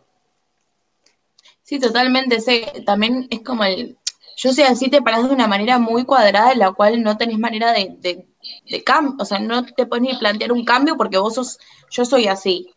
[1.63, 2.39] Sí, totalmente.
[2.85, 3.97] también es como el.
[4.37, 7.39] Yo sé así, te paras de una manera muy cuadrada en la cual no tenés
[7.39, 8.29] manera de, de,
[8.71, 9.17] de cambio.
[9.19, 11.59] O sea, no te puedes ni plantear un cambio porque vos sos.
[11.91, 12.71] Yo soy así.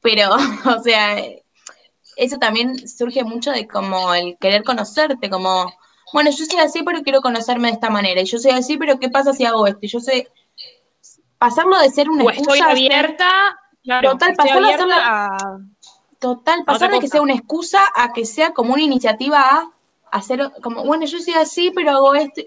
[0.00, 0.30] Pero,
[0.76, 1.16] o sea,
[2.18, 5.72] eso también surge mucho de como el querer conocerte, como,
[6.12, 8.98] bueno, yo soy así, pero quiero conocerme de esta manera, y yo soy así, pero
[8.98, 9.78] ¿qué pasa si hago esto?
[9.82, 10.28] Y yo sé,
[11.38, 13.30] pasarlo de ser una o estoy abierta,
[14.02, 15.58] total, pasarlo a...
[16.18, 19.70] Total, pasar de que sea una excusa a que sea como una iniciativa a
[20.12, 22.42] hacer, como, bueno, yo soy así, pero hago esto,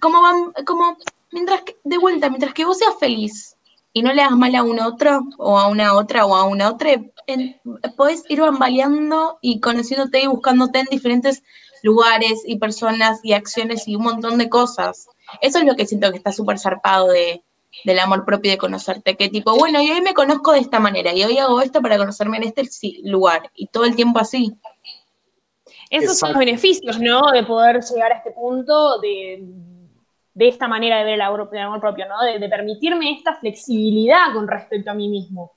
[0.00, 0.96] como van, como,
[1.30, 3.56] mientras que, de vuelta, mientras que vos seas feliz
[3.92, 6.70] y no le hagas mal a un otro, o a una otra, o a una
[6.70, 6.90] otra,
[7.96, 11.42] puedes ir bambaleando y conociéndote y buscándote en diferentes
[11.82, 15.08] lugares y personas y acciones y un montón de cosas.
[15.40, 17.42] Eso es lo que siento que está súper zarpado de,
[17.84, 19.16] del amor propio y de conocerte.
[19.16, 21.98] Que tipo, bueno, yo hoy me conozco de esta manera y hoy hago esto para
[21.98, 22.68] conocerme en este
[23.04, 24.54] lugar y todo el tiempo así.
[25.92, 27.20] Esos son los beneficios, ¿no?
[27.32, 29.44] De poder llegar a este punto de,
[30.32, 31.48] de esta manera de ver el amor,
[31.80, 32.22] propio, ¿no?
[32.22, 35.52] De, de, permitirme esta flexibilidad con respecto a mí mismo.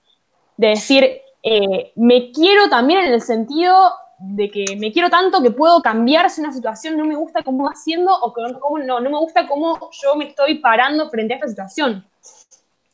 [0.57, 3.73] De decir, eh, me quiero también en el sentido
[4.19, 7.65] de que me quiero tanto que puedo cambiar si una situación no me gusta cómo
[7.65, 8.41] va haciendo o que
[8.85, 12.05] no, no me gusta cómo yo me estoy parando frente a esta situación.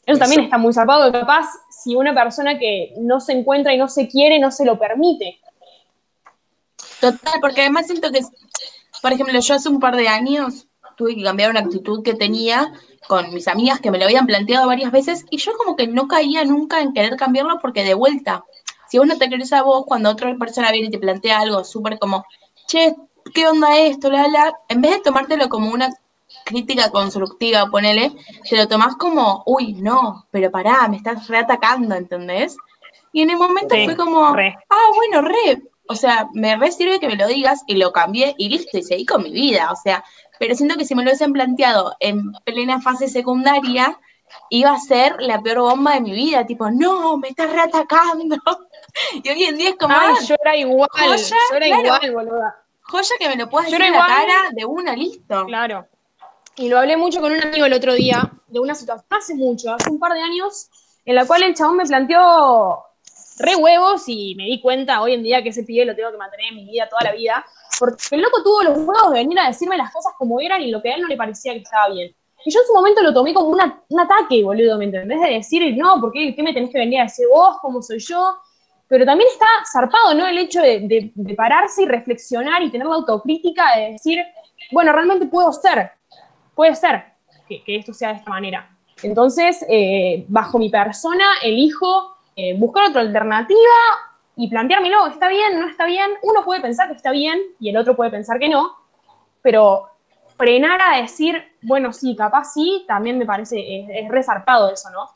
[0.06, 3.88] Eso también está muy zarpado, capaz si una persona que no se encuentra y no
[3.88, 5.40] se quiere no se lo permite.
[7.02, 8.22] Total, porque además siento que,
[9.02, 12.72] por ejemplo, yo hace un par de años tuve que cambiar una actitud que tenía
[13.08, 16.08] con mis amigas que me lo habían planteado varias veces y yo como que no
[16.08, 18.46] caía nunca en querer cambiarlo porque de vuelta,
[18.88, 21.64] si vos no te querés a vos cuando otra persona viene y te plantea algo
[21.64, 22.24] súper como,
[22.68, 22.96] che,
[23.34, 24.12] ¿qué onda esto?
[24.12, 25.90] La, la, en vez de tomártelo como una
[26.46, 28.12] crítica constructiva, ponele,
[28.48, 32.56] te lo tomás como, uy, no, pero pará, me estás reatacando, ¿entendés?
[33.12, 37.08] Y en el momento fue como, ah, bueno, re, o sea, me re sirve que
[37.08, 40.04] me lo digas y lo cambié y listo, y seguí con mi vida, o sea,
[40.40, 44.00] pero siento que si me lo hubiesen planteado en plena fase secundaria,
[44.50, 48.38] iba a ser la peor bomba de mi vida, tipo, no, me estás reatacando.
[49.24, 52.56] y hoy en día es como, Ay, yo era igual, joya, yo era igual, boluda.
[52.84, 55.46] Joya que me lo puedas decir en la cara de una, listo.
[55.46, 55.86] Claro.
[56.56, 59.74] Y lo hablé mucho con un amigo el otro día, de una situación hace mucho,
[59.74, 60.70] hace un par de años,
[61.06, 62.86] en la cual el chabón me planteó
[63.42, 66.18] re huevos y me di cuenta hoy en día que ese pibe lo tengo que
[66.18, 67.46] mantener en mi vida toda la vida.
[67.80, 70.72] Porque el loco tuvo los huevos de venir a decirme las cosas como eran y
[70.72, 72.16] lo que a él no le parecía que estaba bien.
[72.44, 75.22] Y yo en su momento lo tomé como un ataque, boludo, ¿me entendés?
[75.22, 77.58] De decir, no, ¿por qué, me tenés que venir a decir vos?
[77.62, 78.38] ¿Cómo soy yo?
[78.88, 80.26] Pero también está zarpado, ¿no?
[80.28, 84.20] El hecho de, pararse y reflexionar y tener la autocrítica de decir,
[84.72, 85.92] bueno, realmente puedo ser,
[86.56, 87.04] puede ser
[87.48, 88.76] que, esto sea de esta manera.
[89.04, 93.60] Entonces, eh, bajo mi persona, elijo eh, buscar otra alternativa
[94.36, 95.60] y planteármelo, ¿está bien?
[95.60, 96.10] ¿No está bien?
[96.24, 98.72] Uno puede pensar que está bien y el otro puede pensar que no,
[99.44, 99.88] pero
[100.38, 105.08] frenar a decir, bueno, sí, capaz sí, también me parece, es, resarpado eso, ¿no?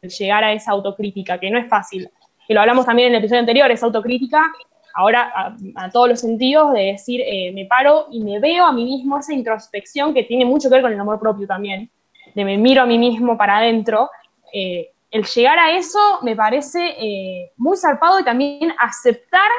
[0.00, 2.08] llegar a esa autocrítica, que no es fácil.
[2.48, 4.50] Que lo hablamos también en el episodio anterior, esa autocrítica,
[4.94, 8.84] ahora a, todos los sentidos, de decir, eh, me paro y me veo a mí
[8.84, 11.90] mismo, esa introspección que tiene mucho que ver con el amor propio también,
[12.34, 14.08] de me miro a mí mismo para adentro,
[14.52, 19.50] eh, el llegar a eso me parece eh, muy zarpado y también aceptar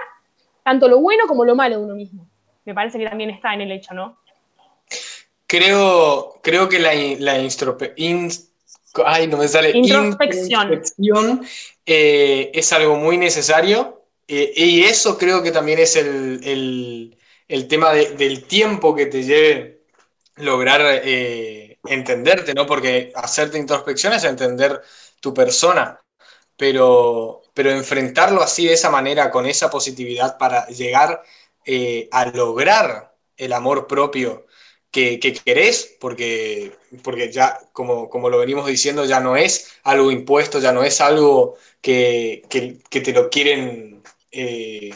[0.63, 2.29] tanto lo bueno como lo malo de uno mismo.
[2.63, 4.19] Me parece que también está en el hecho, ¿no?
[5.47, 7.37] Creo, creo que la, la
[9.05, 9.71] ay, no me sale.
[9.73, 11.41] introspección,
[11.85, 17.17] eh, es algo muy necesario eh, y eso creo que también es el,
[17.69, 19.79] tema del tiempo que te lleve
[20.35, 21.01] lograr
[21.85, 22.67] entenderte, ¿no?
[22.67, 24.81] Porque hacerte introspección es entender
[25.27, 25.99] tu persona,
[26.55, 31.21] pero, pero enfrentarlo así de esa manera, con esa positividad para llegar
[31.65, 34.45] eh, a lograr el amor propio
[34.89, 36.71] que, querés, porque,
[37.03, 41.01] porque ya, como, como lo venimos diciendo, ya no es algo impuesto, ya no es
[41.01, 42.43] algo que,
[42.89, 44.01] te lo quieren,
[44.31, 44.95] eh,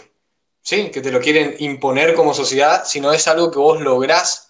[0.61, 4.49] sí, que te lo quieren imponer como sociedad, sino es algo que vos lográs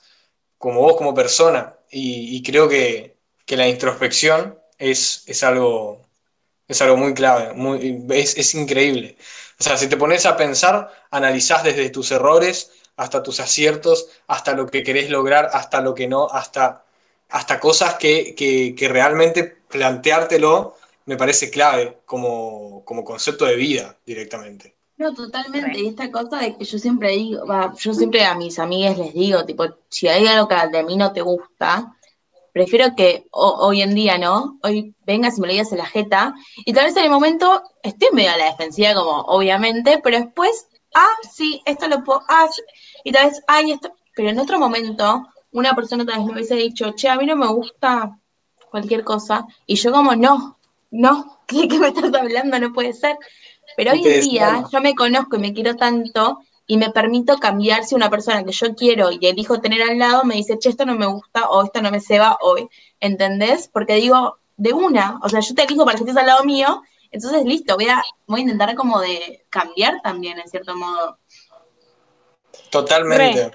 [0.60, 1.76] como vos como persona.
[1.90, 3.18] Y, creo que,
[3.48, 6.02] la introspección es, es, algo,
[6.68, 9.16] es algo muy clave, muy, es, es increíble.
[9.60, 14.54] O sea, si te pones a pensar, analizás desde tus errores, hasta tus aciertos, hasta
[14.54, 16.84] lo que querés lograr, hasta lo que no, hasta,
[17.30, 20.76] hasta cosas que, realmente planteártelo
[21.06, 24.76] me parece clave como, concepto de vida directamente.
[24.98, 25.80] No, totalmente.
[25.80, 27.44] Y esta cosa de que yo siempre digo,
[27.78, 31.12] yo siempre a mis amigas les digo, tipo, si hay algo que de mí no
[31.12, 31.96] te gusta,
[32.54, 34.60] prefiero que hoy en día, ¿no?
[34.64, 36.34] Hoy vengas y me lo digas en la jeta,
[36.66, 40.68] y tal vez en el momento esté medio a la defensiva, como obviamente, pero después,
[40.94, 42.48] ah, sí, esto lo puedo, ah,
[43.04, 46.56] y tal vez, ay, esto, pero en otro momento, una persona tal vez me hubiese
[46.56, 48.18] dicho, che, a mí no me gusta
[48.70, 50.58] cualquier cosa, y yo como, no,
[50.92, 52.60] no, ¿qué, me estás hablando?
[52.60, 53.18] No puede ser.
[53.78, 57.84] Pero hoy en día yo me conozco y me quiero tanto y me permito cambiar
[57.84, 60.86] si una persona que yo quiero y elijo tener al lado me dice, che, esto
[60.86, 62.68] no me gusta o esto no me ceba hoy,
[63.00, 63.68] ¿entendés?
[63.68, 66.84] Porque digo, de una, o sea, yo te elijo para que estés al lado mío,
[67.12, 71.18] entonces listo, voy a, voy a intentar como de cambiar también, en cierto modo.
[72.70, 73.52] Totalmente.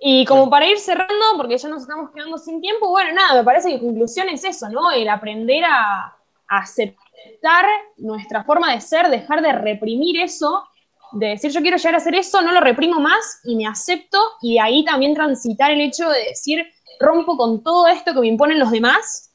[0.00, 3.44] Y como para ir cerrando, porque ya nos estamos quedando sin tiempo, bueno, nada, me
[3.44, 4.90] parece que conclusión es eso, ¿no?
[4.92, 6.14] El aprender a,
[6.50, 7.66] aceptar
[7.98, 10.66] nuestra forma de ser, dejar de reprimir eso,
[11.12, 14.18] de decir yo quiero llegar a hacer eso, no lo reprimo más y me acepto,
[14.42, 16.66] y de ahí también transitar el hecho de decir
[17.00, 19.30] rompo con todo esto que me imponen los demás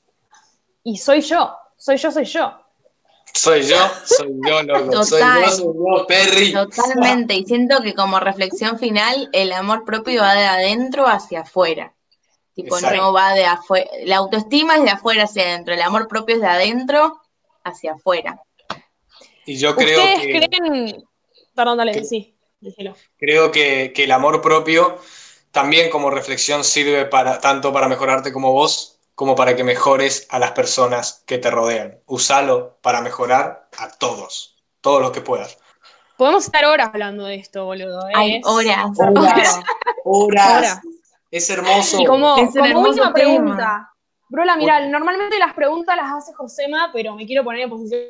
[0.84, 2.59] y soy yo, soy yo, soy yo.
[3.36, 5.03] Soy yo, soy yo, loco.
[5.03, 6.53] Soy yo, soy yo, Perry.
[6.53, 7.34] Totalmente.
[7.34, 11.95] Y siento que como reflexión final, el amor propio va de adentro hacia afuera.
[12.53, 13.89] Tipo, no va de afuera.
[14.05, 15.74] La autoestima es de afuera hacia adentro.
[15.74, 17.19] El amor propio es de adentro
[17.63, 18.39] hacia afuera.
[19.45, 21.03] Y yo creo ¿Ustedes creen.
[21.55, 22.35] Perdón, dale, sí,
[23.17, 24.97] Creo que, que el amor propio
[25.51, 30.39] también como reflexión sirve para tanto para mejorarte como vos, como para que mejores a
[30.39, 31.99] las personas que te rodean.
[32.07, 35.57] Usalo para mejorar a todos, todos los que puedas.
[36.17, 38.07] Podemos estar horas hablando de esto, boludo.
[38.09, 38.41] ¿eh?
[38.45, 39.59] horas.
[40.03, 40.81] Horas.
[41.29, 42.01] Es hermoso.
[42.01, 43.93] Y como, última pregunta.
[44.29, 48.01] Brola, mira, normalmente las preguntas las hace Josema, pero me quiero poner en posición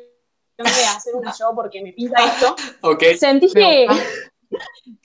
[0.62, 2.54] de hacer una yo porque me pinta esto.
[2.80, 3.16] Okay.
[3.18, 3.86] ¿Sentís que...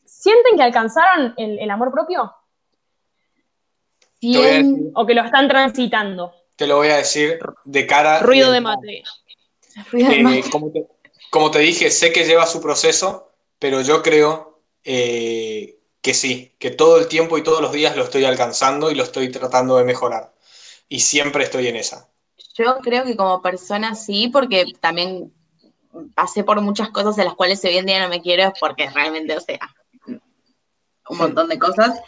[0.06, 2.34] ¿Sienten que alcanzaron el amor propio?
[4.94, 6.34] o que lo están transitando.
[6.56, 8.20] Te lo voy a decir de cara.
[8.20, 9.04] Ruido de mate.
[9.94, 10.44] Eh,
[11.32, 16.72] como, te, dije, sé que lleva su proceso, pero yo creo eh, que sí, que
[16.72, 19.86] todo el tiempo y todos los días lo estoy alcanzando y lo estoy tratando de
[19.86, 20.34] mejorar.
[20.90, 22.10] Y siempre estoy en esa.
[22.56, 25.32] Yo creo que como persona sí, porque también
[26.16, 29.36] pasé por muchas cosas en las cuales hoy en día no me quiero, porque realmente,
[29.36, 29.60] o sea,
[31.10, 32.00] un montón de cosas.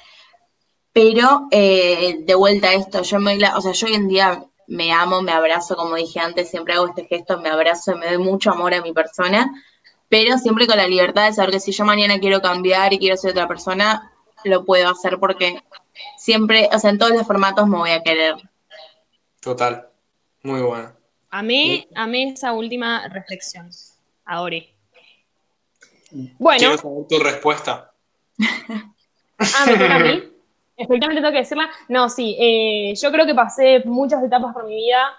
[0.93, 4.91] Pero eh, de vuelta a esto, yo me, o sea, yo hoy en día me
[4.91, 8.17] amo, me abrazo, como dije antes, siempre hago este gesto, me abrazo y me doy
[8.17, 9.49] mucho amor a mi persona,
[10.09, 13.17] pero siempre con la libertad de saber que si yo mañana quiero cambiar y quiero
[13.17, 14.11] ser otra persona,
[14.43, 15.61] lo puedo hacer porque
[16.17, 18.35] siempre, o sea, en todos los formatos me voy a querer.
[19.39, 19.89] Total,
[20.43, 21.00] muy bueno.
[21.31, 23.69] A mí, a mí esa última reflexión,
[24.25, 24.57] ahora.
[26.37, 26.59] Bueno.
[26.59, 27.93] Quiero saber tu respuesta.
[29.39, 30.23] ah, me toca a mí.
[30.77, 31.69] Efectivamente tengo que decirla.
[31.87, 35.15] No, sí, eh, yo creo que pasé muchas etapas por mi vida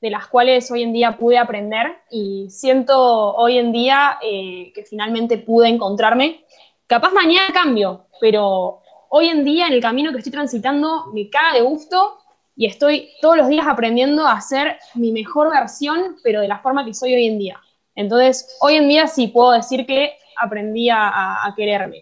[0.00, 4.84] de las cuales hoy en día pude aprender y siento hoy en día eh, que
[4.84, 6.44] finalmente pude encontrarme.
[6.86, 11.54] Capaz mañana cambio, pero hoy en día en el camino que estoy transitando me caga
[11.54, 12.18] de gusto
[12.56, 16.84] y estoy todos los días aprendiendo a ser mi mejor versión, pero de la forma
[16.84, 17.60] que soy hoy en día.
[17.94, 22.00] Entonces, hoy en día sí puedo decir que aprendí a quererme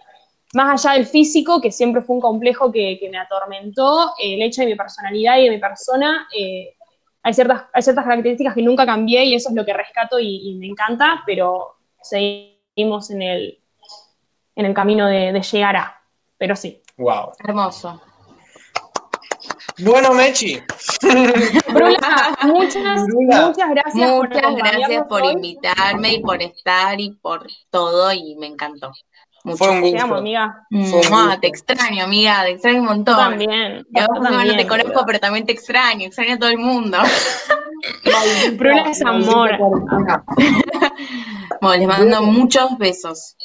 [0.54, 4.68] más allá del físico, que siempre fue un complejo que, me atormentó, el hecho de
[4.68, 6.74] mi personalidad y de mi persona, eh,
[7.22, 10.66] hay, ciertas, ciertas características que nunca cambié y eso es lo que rescato y, me
[10.66, 13.58] encanta, pero seguimos en el,
[14.54, 16.00] en el camino de, llegar a.
[16.38, 16.80] Pero sí.
[16.96, 17.32] Wow.
[17.42, 18.00] Hermoso.
[19.78, 20.62] Bueno, Mechi.
[21.02, 24.10] Brula, muchas, muchas gracias.
[24.10, 28.92] Muchas gracias por invitarme y por estar y por todo y me encantó.
[29.42, 29.58] Mucho.
[29.58, 30.66] Fue un Te amo, amiga.
[30.70, 31.40] Fue un Mua, gusto.
[31.40, 33.16] te extraño, amiga, te extraño un montón.
[33.16, 33.86] También.
[33.92, 36.58] Y a vos yo también, te conozco, pero también te extraño, extraño a todo el
[36.58, 36.98] mundo.
[38.56, 39.50] Bruna es amor.
[41.60, 43.36] Bueno, les mando muchos besos.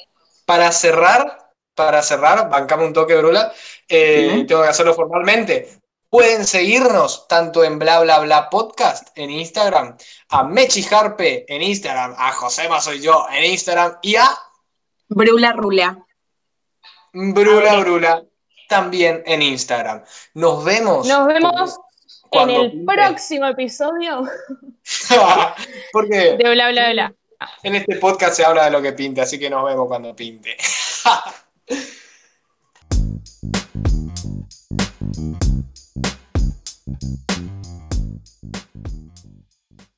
[0.45, 1.37] Para cerrar,
[1.73, 3.53] para cerrar, bancame un toque, Brula,
[3.87, 5.78] eh, tengo que hacerlo formalmente.
[6.09, 9.95] Pueden seguirnos tanto en bla bla bla podcast en Instagram,
[10.29, 14.27] a Mechi Harpe en Instagram, a Josema soy yo en Instagram y a
[15.07, 16.03] Brula Rula.
[17.13, 18.23] Brula Brula
[18.67, 20.03] también en Instagram.
[20.33, 21.05] Nos vemos.
[21.05, 21.79] Nos vemos
[22.31, 24.23] en el próximo episodio
[25.91, 27.13] Porque de Bla Bla Bla.
[27.61, 30.57] en este podcast se habla de lo que pinte, así que nos vemos cuando pinte.